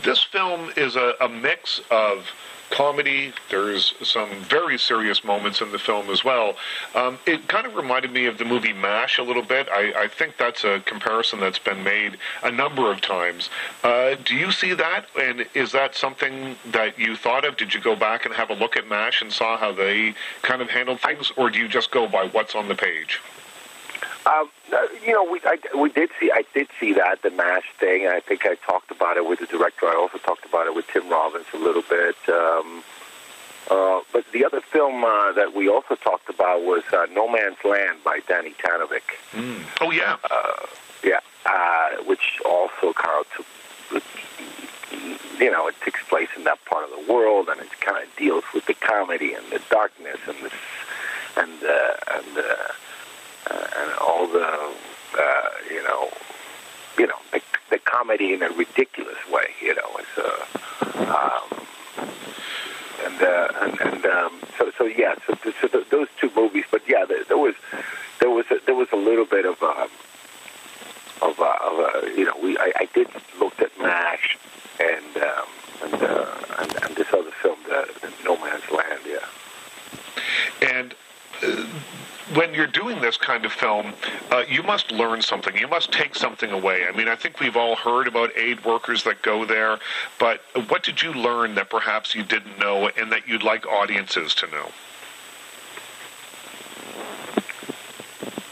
This 0.05 0.23
film 0.23 0.71
is 0.77 0.95
a, 0.95 1.15
a 1.21 1.29
mix 1.29 1.81
of 1.91 2.27
comedy. 2.71 3.33
There's 3.49 3.95
some 4.03 4.29
very 4.43 4.79
serious 4.79 5.25
moments 5.25 5.63
in 5.63 5.73
the 5.73 5.79
film 5.79 6.11
as 6.11 6.23
well. 6.23 6.57
Um, 6.95 7.19
it 7.25 7.49
kind 7.49 7.67
of 7.67 7.75
reminded 7.75 8.13
me 8.13 8.27
of 8.27 8.37
the 8.37 8.45
movie 8.45 8.75
MASH 8.75 9.19
a 9.19 9.23
little 9.23 9.43
bit. 9.43 9.69
I, 9.71 10.05
I 10.05 10.09
think 10.09 10.37
that's 10.37 10.65
a 10.65 10.81
comparison 10.81 11.41
that's 11.41 11.59
been 11.59 11.83
made 11.83 12.19
a 12.43 12.51
number 12.51 12.93
of 12.93 13.01
times. 13.01 13.49
Uh, 13.83 14.17
do 14.23 14.35
you 14.35 14.53
see 14.53 14.75
that? 14.75 15.07
And 15.19 15.47
is 15.55 15.73
that 15.73 15.95
something 15.95 16.57
that 16.67 16.99
you 16.99 17.17
thought 17.17 17.47
of? 17.47 17.57
Did 17.57 17.73
you 17.73 17.81
go 17.81 17.97
back 17.97 18.27
and 18.27 18.35
have 18.35 18.51
a 18.51 18.55
look 18.55 18.77
at 18.77 18.87
MASH 18.87 19.23
and 19.23 19.33
saw 19.33 19.57
how 19.57 19.73
they 19.73 20.15
kind 20.43 20.61
of 20.61 20.69
handled 20.69 21.01
things, 21.01 21.33
or 21.37 21.49
do 21.49 21.59
you 21.59 21.69
just 21.69 21.91
go 21.91 22.07
by 22.07 22.27
what's 22.27 22.55
on 22.55 22.69
the 22.69 22.75
page? 22.75 23.23
Um, 24.27 24.51
uh, 24.73 24.87
you 25.07 25.13
know, 25.13 25.23
we 25.25 25.41
I, 25.45 25.59
we 25.79 25.89
did 25.91 26.11
see 26.19 26.33
I 26.33 26.45
did 26.53 26.69
see 26.81 26.93
that 26.95 27.23
the 27.23 27.31
Mash 27.31 27.65
thing. 27.79 28.09
I 28.09 28.21
think 28.21 28.45
I 28.45 28.57
talked 28.57 28.91
about 28.91 29.17
it 29.17 29.25
with 29.25 29.39
the 29.39 29.47
director. 29.47 29.87
I 29.87 29.95
also 29.95 30.19
talked 30.19 30.45
about 30.45 30.67
it 30.67 30.75
with 30.75 30.87
Tim 30.89 31.09
Robbins 31.09 31.47
a 31.55 31.59
little 31.59 31.85
bit. 31.89 32.17
Um, 32.29 32.83
uh, 33.71 34.01
but 34.13 34.25
the 34.33 34.45
other 34.45 34.61
film 34.61 35.05
uh, 35.05 35.33
that 35.33 35.55
we 35.55 35.69
also 35.69 35.95
talked 35.95 36.29
about 36.29 36.63
was 36.63 36.83
uh, 36.93 37.07
No 37.13 37.29
Man's 37.29 37.57
Land 37.65 37.99
by 38.05 38.21
Danis 38.21 38.57
Tanovic. 38.57 39.15
Mm. 39.33 39.63
Oh 39.81 39.91
yeah, 39.93 40.17
uh, 40.29 40.67
yeah, 41.05 41.21
uh, 41.47 42.03
which 42.05 42.41
also 42.45 42.93
kind 42.93 43.25
of 43.25 43.47
took, 43.91 44.05
you 45.41 45.51
know, 45.51 45.69
it 45.69 45.75
takes 45.85 46.03
place 46.05 46.29
in 46.37 46.45
that 46.45 46.65
part 46.65 46.85
of 46.85 46.91
the 46.91 47.13
world, 47.13 47.49
and 47.49 47.61
it 47.61 47.81
kind 47.81 48.03
of 48.03 48.17
deals 48.17 48.45
with 48.53 48.67
the 48.67 48.75
comedy 48.75 49.35
and 49.35 49.45
the 49.51 49.61
darkness 49.71 50.19
and 50.27 50.37
the 50.39 50.51
and 51.41 51.63
uh, 51.63 52.19
and. 52.19 52.39
Uh, 52.39 52.73
uh, 53.51 53.67
and 53.79 53.93
all 54.01 54.27
the 54.27 54.47
uh, 55.19 55.49
you 55.71 55.83
know 55.85 56.11
you 56.99 57.07
know 57.07 57.19
the, 57.33 57.41
the 57.71 57.79
comedy 57.79 58.33
in 58.33 58.43
a 58.43 58.51
ridiculous 58.51 59.19
way 59.31 59.47
you 59.61 59.75
know 59.75 59.91
it's 59.99 60.19
uh, 60.19 61.13
um, 61.13 61.67
and 63.05 63.23
uh, 63.23 63.53
and, 63.63 63.81
and 63.81 64.07
um, 64.07 64.41
so 64.59 64.71
so 64.79 64.85
yeah 64.85 65.15
so, 65.27 65.35
so 65.61 65.69
th- 65.69 65.89
those 65.91 66.09
two 66.21 66.31
movies 66.37 66.65
but 66.71 66.83
yeah 66.89 67.05
there, 67.05 67.25
there 67.25 67.39
was 67.39 67.55
there 68.21 68.31
was 68.31 68.47
a, 68.51 68.59
there 68.67 68.75
was 68.75 68.89
a 68.93 68.97
little 68.97 69.27
bit 69.27 69.45
of 69.45 69.63
um, 69.63 69.89
of, 71.23 71.39
uh, 71.41 71.57
of 71.63 71.79
uh, 71.79 72.07
you 72.17 72.25
know 72.25 72.35
we 72.43 72.59
I, 72.59 72.73
I 72.77 72.89
did 72.95 73.09
looked 73.39 73.61
at 73.63 73.71
Mash 73.81 74.37
and 74.81 75.17
um, 75.23 75.49
and, 75.85 76.03
uh, 76.03 76.35
and 76.59 76.85
and 76.85 76.97
this 76.97 77.09
other 77.13 77.31
film 77.43 77.59
the, 77.69 77.89
the 78.01 78.13
No 78.25 78.37
Man's 78.37 78.71
Land 78.71 79.01
yeah 79.07 80.69
and. 80.69 80.95
Uh, 81.43 81.67
when 82.35 82.55
you're 82.55 82.67
doing 82.67 83.01
this 83.01 83.17
kind 83.17 83.45
of 83.45 83.53
film, 83.53 83.93
uh, 84.33 84.43
you 84.49 84.63
must 84.63 84.91
learn 84.91 85.23
something. 85.23 85.57
You 85.57 85.69
must 85.69 85.93
take 85.93 86.15
something 86.15 86.51
away. 86.51 86.87
I 86.87 86.97
mean, 86.97 87.09
I 87.09 87.15
think 87.15 87.39
we've 87.39 87.57
all 87.57 87.77
heard 87.77 88.09
about 88.09 88.37
aid 88.37 88.65
workers 88.65 89.05
that 89.05 89.23
go 89.23 89.45
there, 89.45 89.79
but 90.19 90.41
what 90.69 90.83
did 90.83 91.03
you 91.03 91.13
learn 91.13 91.55
that 91.55 91.71
perhaps 91.71 92.15
you 92.15 92.25
didn't 92.25 92.59
know 92.59 92.89
and 92.89 93.13
that 93.13 93.29
you'd 93.29 93.45
like 93.45 93.67
audiences 93.67 94.35
to 94.37 94.47
know? 94.49 94.71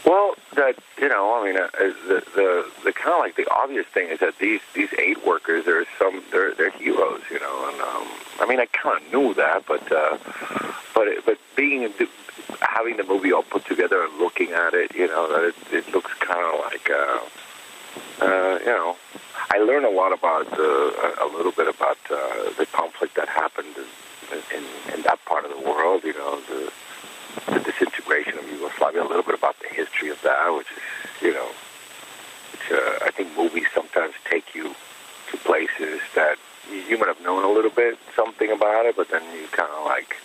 Well, 0.05 0.35
that 0.55 0.75
you 0.99 1.09
know, 1.09 1.33
I 1.33 1.45
mean, 1.45 1.57
uh, 1.57 1.67
the 1.77 2.23
the 2.35 2.71
the 2.85 2.93
kind 2.93 3.15
of 3.15 3.19
like 3.19 3.35
the 3.35 3.51
obvious 3.51 3.87
thing 3.87 4.09
is 4.09 4.19
that 4.19 4.37
these 4.37 4.61
these 4.73 4.93
aid 4.99 5.17
workers 5.25 5.67
are 5.67 5.85
some 5.99 6.23
they're 6.31 6.53
they're 6.53 6.69
heroes, 6.69 7.21
you 7.29 7.39
know, 7.39 7.69
and 7.69 7.81
um, 7.81 8.07
I 8.39 8.45
mean, 8.47 8.59
I 8.59 8.67
kind 8.67 9.03
of 9.03 9.11
knew 9.11 9.33
that, 9.33 9.65
but 9.65 9.91
uh, 9.91 10.17
but 10.93 11.07
but 11.25 11.37
being 11.55 11.91
having 12.61 12.97
the 12.97 13.03
movie 13.03 13.31
all 13.31 13.43
put 13.43 13.65
together 13.65 14.03
and 14.03 14.17
looking 14.19 14.51
at 14.51 14.73
it, 14.73 14.93
you 14.95 15.07
know, 15.07 15.27
that 15.27 15.43
it, 15.43 15.55
it 15.71 15.93
looks 15.93 16.13
kind 16.15 16.45
of 16.53 16.59
like, 16.65 16.89
uh, 16.89 17.19
uh, 18.21 18.59
you 18.59 18.65
know, 18.65 18.95
I 19.51 19.59
learned 19.59 19.85
a 19.85 19.89
lot 19.89 20.11
about 20.13 20.47
uh, 20.53 21.25
a 21.25 21.29
little 21.35 21.51
bit 21.51 21.67
about 21.67 21.97
uh, 22.09 22.51
the 22.57 22.65
conflict 22.71 23.15
that 23.15 23.29
happened 23.29 23.75
in, 24.31 24.57
in, 24.57 24.63
in 24.93 25.01
that 25.03 25.23
part 25.25 25.45
of 25.45 25.51
the 25.51 25.61
world. 25.69 26.03
You 26.03 26.13
know, 26.13 26.39
the, 26.41 26.71
the 27.53 27.59
disintegration 27.59 28.37
of 28.37 28.49
Yugoslavia. 28.49 29.03
A 29.03 29.07
little 29.07 29.23
bit 29.23 29.35
about 29.35 29.55
the 29.59 29.73
history 29.73 30.09
of 30.09 30.21
that, 30.23 30.49
which 30.49 30.67
is, 30.71 31.21
you 31.21 31.33
know, 31.33 31.49
which 32.51 32.71
uh, 32.71 33.05
I 33.05 33.11
think 33.11 33.35
movies 33.37 33.67
sometimes 33.73 34.13
take 34.29 34.55
you 34.55 34.75
to 35.31 35.37
places 35.37 36.01
that 36.15 36.37
you, 36.71 36.77
you 36.77 36.97
might 36.97 37.07
have 37.07 37.21
known 37.21 37.43
a 37.43 37.51
little 37.51 37.71
bit 37.71 37.97
something 38.15 38.51
about 38.51 38.85
it, 38.85 38.95
but 38.95 39.09
then 39.09 39.23
you 39.33 39.47
kind 39.51 39.71
of 39.71 39.85
like 39.85 40.15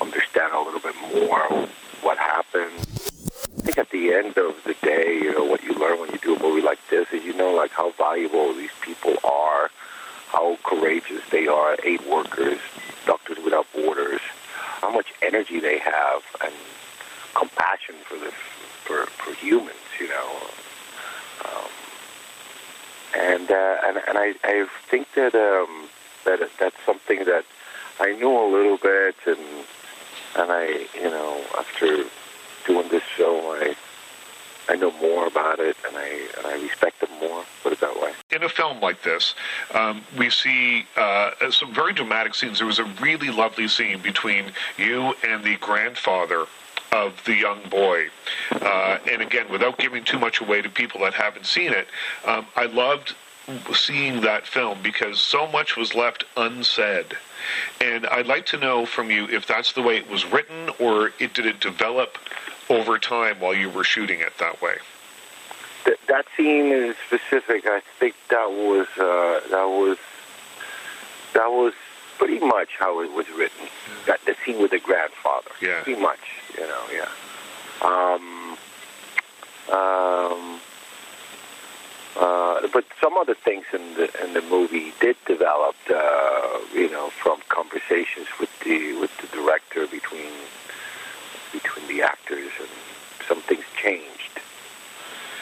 understand 0.00 0.52
a 0.52 0.58
bit 0.84 0.94
more 1.26 1.68
what 2.02 2.18
happened. 2.18 2.72
I 2.76 3.66
think 3.66 3.78
at 3.78 3.90
the 3.90 4.12
end 4.12 4.36
of 4.36 4.62
the 4.64 4.74
day, 4.82 5.14
you 5.14 5.32
know, 5.32 5.44
what 5.44 5.62
you 5.62 5.72
learn 5.72 5.98
when 5.98 6.10
you 6.12 6.18
do 6.18 6.36
a 6.36 6.38
movie 6.38 6.60
like 6.60 6.78
this 6.90 7.08
is 7.12 7.24
you 7.24 7.32
know, 7.32 7.52
like 7.52 7.70
how 7.70 7.92
valuable 7.92 8.52
these 8.52 8.74
people 8.82 9.14
are, 9.24 9.70
how 10.28 10.58
courageous 10.62 11.22
they 11.30 11.46
are, 11.46 11.76
aid 11.82 12.04
workers, 12.06 12.58
Doctors 13.06 13.38
Without 13.42 13.66
Borders, 13.72 14.20
how 14.82 14.90
much 14.92 15.14
energy 15.22 15.58
they 15.58 15.78
have, 15.78 16.22
and 16.42 16.52
compassion 17.34 17.94
for 18.04 18.18
the 18.18 18.30
for 18.84 19.06
for 19.06 19.34
humans, 19.34 19.88
you 19.98 20.08
know. 20.08 20.28
Um, 21.46 21.70
and 23.16 23.50
uh, 23.50 23.76
and 23.86 23.96
and 24.06 24.18
I 24.18 24.34
I 24.44 24.66
think 24.90 25.08
that 25.14 25.34
um, 25.34 25.88
that 26.26 26.50
that's 26.58 26.76
something 26.84 27.24
that 27.24 27.44
I 28.00 28.12
knew 28.12 28.30
a 28.30 28.48
little 28.52 28.76
bit, 28.76 29.16
and 29.26 29.64
and 30.36 30.50
I, 30.50 30.86
you 30.94 31.10
know, 31.10 31.44
after 31.58 32.04
doing 32.66 32.88
this 32.88 33.02
show, 33.16 33.52
I 33.52 33.74
I 34.66 34.76
know 34.76 34.92
more 34.92 35.26
about 35.26 35.60
it, 35.60 35.76
and 35.86 35.96
I 35.96 36.26
and 36.38 36.46
I 36.46 36.62
respect 36.62 37.00
them 37.00 37.10
more. 37.20 37.44
Put 37.62 37.72
it 37.74 37.80
that 37.80 38.00
way. 38.00 38.12
In 38.30 38.42
a 38.42 38.48
film 38.48 38.80
like 38.80 39.02
this, 39.02 39.34
um, 39.74 40.02
we 40.16 40.30
see 40.30 40.86
uh, 40.96 41.32
some 41.50 41.74
very 41.74 41.92
dramatic 41.92 42.34
scenes. 42.34 42.58
There 42.58 42.66
was 42.66 42.78
a 42.78 42.84
really 43.00 43.30
lovely 43.30 43.68
scene 43.68 44.00
between 44.00 44.52
you 44.78 45.14
and 45.22 45.44
the 45.44 45.56
grandfather 45.56 46.46
of 46.92 47.22
the 47.24 47.34
young 47.34 47.60
boy. 47.68 48.06
Uh, 48.52 48.98
and 49.10 49.20
again, 49.20 49.50
without 49.50 49.78
giving 49.78 50.04
too 50.04 50.18
much 50.18 50.40
away 50.40 50.62
to 50.62 50.70
people 50.70 51.00
that 51.00 51.12
haven't 51.12 51.46
seen 51.46 51.72
it, 51.72 51.88
um, 52.24 52.46
I 52.56 52.66
loved 52.66 53.14
seeing 53.74 54.22
that 54.22 54.46
film 54.46 54.78
because 54.82 55.20
so 55.20 55.46
much 55.46 55.76
was 55.76 55.94
left 55.94 56.24
unsaid. 56.36 57.16
And 57.80 58.06
I'd 58.06 58.26
like 58.26 58.46
to 58.46 58.58
know 58.58 58.86
from 58.86 59.10
you 59.10 59.26
if 59.28 59.46
that's 59.46 59.72
the 59.72 59.82
way 59.82 59.96
it 59.96 60.08
was 60.08 60.24
written 60.24 60.70
or 60.78 61.12
it 61.18 61.34
did 61.34 61.46
it 61.46 61.60
develop 61.60 62.18
over 62.68 62.98
time 62.98 63.40
while 63.40 63.54
you 63.54 63.68
were 63.68 63.84
shooting 63.84 64.20
it 64.20 64.38
that 64.38 64.60
way. 64.62 64.76
That, 65.84 65.98
that 66.08 66.26
scene 66.36 66.72
is 66.72 66.96
specific. 67.06 67.66
I 67.66 67.82
think 67.98 68.14
that 68.30 68.50
was 68.50 68.86
uh, 68.96 69.46
that 69.50 69.66
was 69.66 69.98
that 71.34 71.48
was 71.48 71.74
pretty 72.18 72.38
much 72.38 72.70
how 72.78 73.00
it 73.02 73.12
was 73.12 73.28
written. 73.30 73.66
That 74.06 74.20
the 74.24 74.34
scene 74.44 74.60
with 74.60 74.70
the 74.70 74.78
grandfather. 74.78 75.50
Yeah. 75.60 75.82
Pretty 75.82 76.00
much, 76.00 76.20
you 76.56 76.66
know. 76.66 76.84
Yeah. 76.92 77.08
Um, 77.82 78.56
um, 79.70 80.60
uh, 82.16 82.66
but 82.72 82.84
some 83.02 83.14
other 83.16 83.34
things 83.34 83.64
in 83.72 83.94
the 83.94 84.24
in 84.24 84.32
the 84.34 84.42
movie 84.42 84.92
did 85.00 85.16
develop, 85.26 85.74
uh, 85.90 85.94
you 85.94 85.94
know, 85.94 85.94
from 85.94 86.23
conversations 87.74 88.28
with 88.38 88.50
the 88.60 88.98
with 89.00 89.10
the 89.18 89.26
director 89.36 89.86
between 89.86 90.32
between 91.52 91.86
the 91.88 92.02
actors, 92.02 92.50
and 92.58 92.68
some 93.28 93.40
things 93.42 93.64
changed 93.80 94.40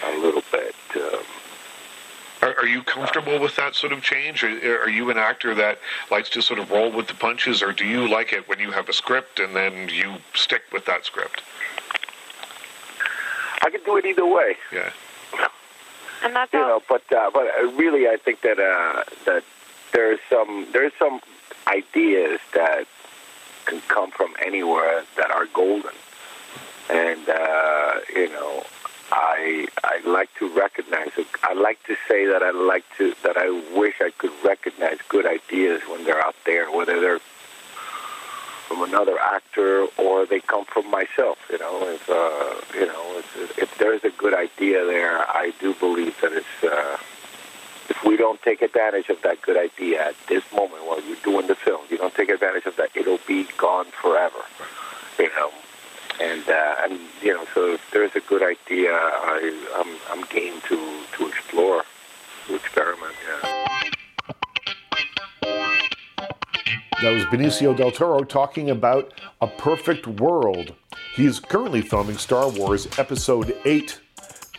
a 0.04 0.18
little 0.18 0.42
bit. 0.50 0.74
Um, 0.96 1.20
are, 2.42 2.56
are, 2.58 2.66
you 2.66 2.82
comfortable 2.82 3.38
with 3.38 3.54
that 3.56 3.74
sort 3.74 3.92
of 3.92 4.02
change? 4.02 4.42
Are, 4.42 4.82
are, 4.82 4.88
you 4.88 5.10
an 5.10 5.16
actor 5.16 5.54
that 5.54 5.78
likes 6.10 6.28
to 6.30 6.42
sort 6.42 6.58
of 6.58 6.70
roll 6.70 6.90
with 6.90 7.06
the 7.06 7.14
punches, 7.14 7.62
or 7.62 7.72
do 7.72 7.86
you 7.86 8.08
like 8.08 8.32
it 8.32 8.48
when 8.48 8.58
you 8.58 8.72
have 8.72 8.88
a 8.88 8.92
script 8.92 9.38
and 9.38 9.54
then 9.54 9.88
you 9.88 10.14
stick 10.34 10.62
with 10.72 10.84
that 10.86 11.04
script? 11.04 11.42
I 13.62 13.70
can 13.70 13.80
do 13.84 13.96
it 13.96 14.04
either 14.04 14.26
way. 14.26 14.56
Yeah. 14.72 14.90
And 16.24 16.34
that's 16.34 16.52
you 16.52 16.58
know, 16.58 16.82
but 16.88 17.02
uh, 17.12 17.30
but 17.32 17.46
really, 17.76 18.08
I 18.08 18.16
think 18.16 18.40
that 18.42 18.58
uh, 18.58 19.04
that 19.24 19.44
there's 19.92 20.20
some 20.28 20.66
there's 20.72 20.92
some 20.98 21.20
ideas 21.72 22.40
that 22.54 22.86
can 23.64 23.80
come 23.88 24.10
from 24.10 24.34
anywhere 24.44 25.04
that 25.16 25.30
are 25.30 25.46
golden, 25.46 25.96
and 26.90 27.28
uh, 27.28 27.92
you 28.14 28.28
know, 28.30 28.64
I 29.10 29.68
I 29.84 30.00
like 30.06 30.30
to 30.38 30.48
recognize. 30.54 31.10
I 31.42 31.54
like 31.54 31.82
to 31.84 31.96
say 32.08 32.26
that 32.26 32.42
I 32.42 32.50
like 32.50 32.84
to 32.98 33.14
that 33.22 33.36
I 33.36 33.48
wish 33.76 33.94
I 34.00 34.10
could 34.10 34.32
recognize 34.44 34.98
good 35.08 35.26
ideas 35.26 35.82
when 35.90 36.04
they're 36.04 36.24
out 36.24 36.36
there, 36.44 36.70
whether 36.70 37.00
they're 37.00 37.20
from 38.68 38.82
another 38.82 39.18
actor 39.18 39.86
or 39.98 40.26
they 40.26 40.40
come 40.40 40.64
from 40.64 40.90
myself. 40.90 41.38
You 41.50 41.58
know, 41.58 41.88
if 41.88 42.08
uh, 42.08 42.54
you 42.78 42.86
know, 42.86 43.18
if, 43.18 43.58
if 43.58 43.78
there's 43.78 44.04
a 44.04 44.10
good 44.10 44.34
idea 44.34 44.84
there, 44.84 45.18
I 45.18 45.52
do 45.60 45.74
believe 45.74 46.20
that 46.20 46.32
it's. 46.32 46.64
Uh, 46.64 46.98
we 48.04 48.16
don't 48.16 48.40
take 48.42 48.62
advantage 48.62 49.08
of 49.08 49.20
that 49.22 49.42
good 49.42 49.56
idea 49.56 50.08
at 50.08 50.14
this 50.28 50.44
moment 50.52 50.84
while 50.86 51.00
you're 51.02 51.16
doing 51.24 51.46
the 51.46 51.54
film, 51.54 51.80
you 51.90 51.98
don't 51.98 52.14
take 52.14 52.28
advantage 52.28 52.66
of 52.66 52.76
that, 52.76 52.90
it'll 52.94 53.20
be 53.26 53.46
gone 53.56 53.86
forever. 53.86 54.40
You 55.18 55.28
know, 55.36 55.50
and 56.20 56.48
uh, 56.48 56.76
and 56.84 56.98
you 57.22 57.32
know, 57.34 57.44
so 57.54 57.72
if 57.74 57.90
there's 57.90 58.14
a 58.16 58.20
good 58.20 58.42
idea, 58.42 58.90
I, 58.92 59.66
I'm 59.76 60.18
I'm 60.18 60.26
game 60.28 60.60
to 60.68 61.02
to 61.16 61.28
explore, 61.28 61.84
to 62.46 62.54
experiment. 62.54 63.14
Yeah. 63.26 63.62
That 67.02 67.14
was 67.14 67.24
Benicio 67.24 67.76
del 67.76 67.90
Toro 67.90 68.22
talking 68.22 68.70
about 68.70 69.12
A 69.40 69.48
Perfect 69.48 70.06
World. 70.06 70.72
He's 71.16 71.40
currently 71.40 71.82
filming 71.82 72.16
Star 72.16 72.48
Wars 72.48 72.86
Episode 72.96 73.56
8. 73.64 74.01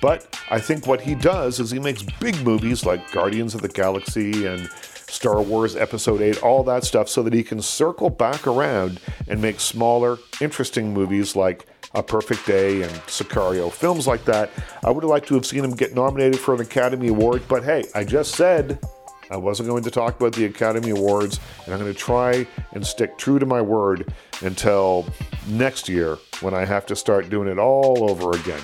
But 0.04 0.38
I 0.52 0.60
think 0.60 0.86
what 0.86 1.00
he 1.00 1.16
does 1.16 1.62
is 1.62 1.72
he 1.72 1.80
makes 1.80 2.04
big 2.04 2.36
movies 2.44 2.86
like 2.86 3.10
Guardians 3.14 3.56
of 3.56 3.62
the 3.62 3.70
Galaxy 3.70 4.46
and 4.46 4.70
Star 4.70 5.42
Wars 5.42 5.78
Episode 5.78 6.22
8, 6.22 6.44
all 6.44 6.62
that 6.66 6.84
stuff, 6.84 7.08
so 7.08 7.24
that 7.24 7.32
he 7.32 7.42
can 7.42 7.62
circle 7.62 8.10
back 8.10 8.46
around 8.46 9.00
and 9.30 9.42
make 9.42 9.62
smaller, 9.62 10.18
interesting 10.42 10.94
movies 10.94 11.38
like 11.38 11.68
A 11.94 12.04
Perfect 12.04 12.46
Day 12.46 12.82
and 12.82 12.92
Sicario, 13.08 13.72
films 13.72 14.06
like 14.06 14.26
that. 14.26 14.50
I 14.84 14.92
would 14.92 15.06
have 15.06 15.10
liked 15.10 15.30
to 15.30 15.36
have 15.36 15.46
seen 15.46 15.64
him 15.64 15.72
get 15.72 15.96
nominated 15.96 16.38
for 16.38 16.54
an 16.54 16.60
Academy 16.60 17.08
Award, 17.08 17.44
but 17.48 17.64
hey, 17.64 17.86
I 17.96 18.04
just 18.04 18.36
said 18.36 18.80
I 19.32 19.38
wasn't 19.38 19.70
going 19.70 19.84
to 19.84 19.92
talk 19.92 20.20
about 20.20 20.34
the 20.34 20.44
Academy 20.44 20.90
Awards, 20.90 21.40
and 21.64 21.74
I'm 21.74 21.80
going 21.80 21.94
to 21.94 21.98
try 21.98 22.46
and 22.74 22.86
stick 22.86 23.18
true 23.18 23.40
to 23.40 23.46
my 23.46 23.62
word 23.62 24.14
until 24.42 25.08
next 25.48 25.88
year 25.88 26.18
when 26.42 26.54
I 26.54 26.66
have 26.66 26.86
to 26.88 26.96
start 26.98 27.30
doing 27.30 27.48
it 27.48 27.58
all 27.58 28.12
over 28.12 28.32
again. 28.38 28.62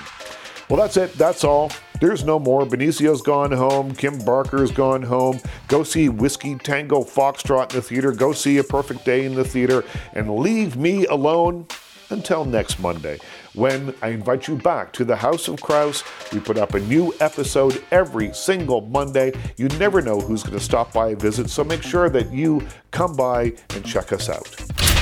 Well, 0.70 0.80
that's 0.80 0.96
it. 0.96 1.12
That's 1.14 1.42
all. 1.42 1.72
There's 2.00 2.24
no 2.24 2.38
more. 2.38 2.64
Benicio's 2.64 3.22
gone 3.22 3.50
home. 3.50 3.92
Kim 3.92 4.24
Barker's 4.24 4.70
gone 4.70 5.02
home. 5.02 5.40
Go 5.66 5.82
see 5.82 6.08
Whiskey 6.08 6.54
Tango 6.54 7.02
Foxtrot 7.02 7.70
in 7.70 7.76
the 7.76 7.82
theater. 7.82 8.12
Go 8.12 8.32
see 8.32 8.58
A 8.58 8.64
Perfect 8.64 9.04
Day 9.04 9.24
in 9.24 9.34
the 9.34 9.42
theater. 9.42 9.84
And 10.12 10.36
leave 10.36 10.76
me 10.76 11.06
alone 11.06 11.66
until 12.10 12.44
next 12.44 12.78
Monday, 12.78 13.18
when 13.54 13.94
I 14.00 14.08
invite 14.08 14.46
you 14.46 14.56
back 14.56 14.92
to 14.94 15.04
the 15.04 15.16
House 15.16 15.48
of 15.48 15.60
Kraus. 15.60 16.04
We 16.32 16.38
put 16.38 16.56
up 16.56 16.74
a 16.74 16.80
new 16.80 17.12
episode 17.20 17.82
every 17.90 18.32
single 18.32 18.80
Monday. 18.80 19.32
You 19.56 19.68
never 19.70 20.00
know 20.00 20.20
who's 20.20 20.42
going 20.42 20.58
to 20.58 20.64
stop 20.64 20.92
by 20.92 21.08
and 21.08 21.20
visit, 21.20 21.50
so 21.50 21.64
make 21.64 21.82
sure 21.82 22.08
that 22.10 22.32
you 22.32 22.66
come 22.92 23.16
by 23.16 23.54
and 23.70 23.84
check 23.84 24.12
us 24.12 24.28
out. 24.28 24.99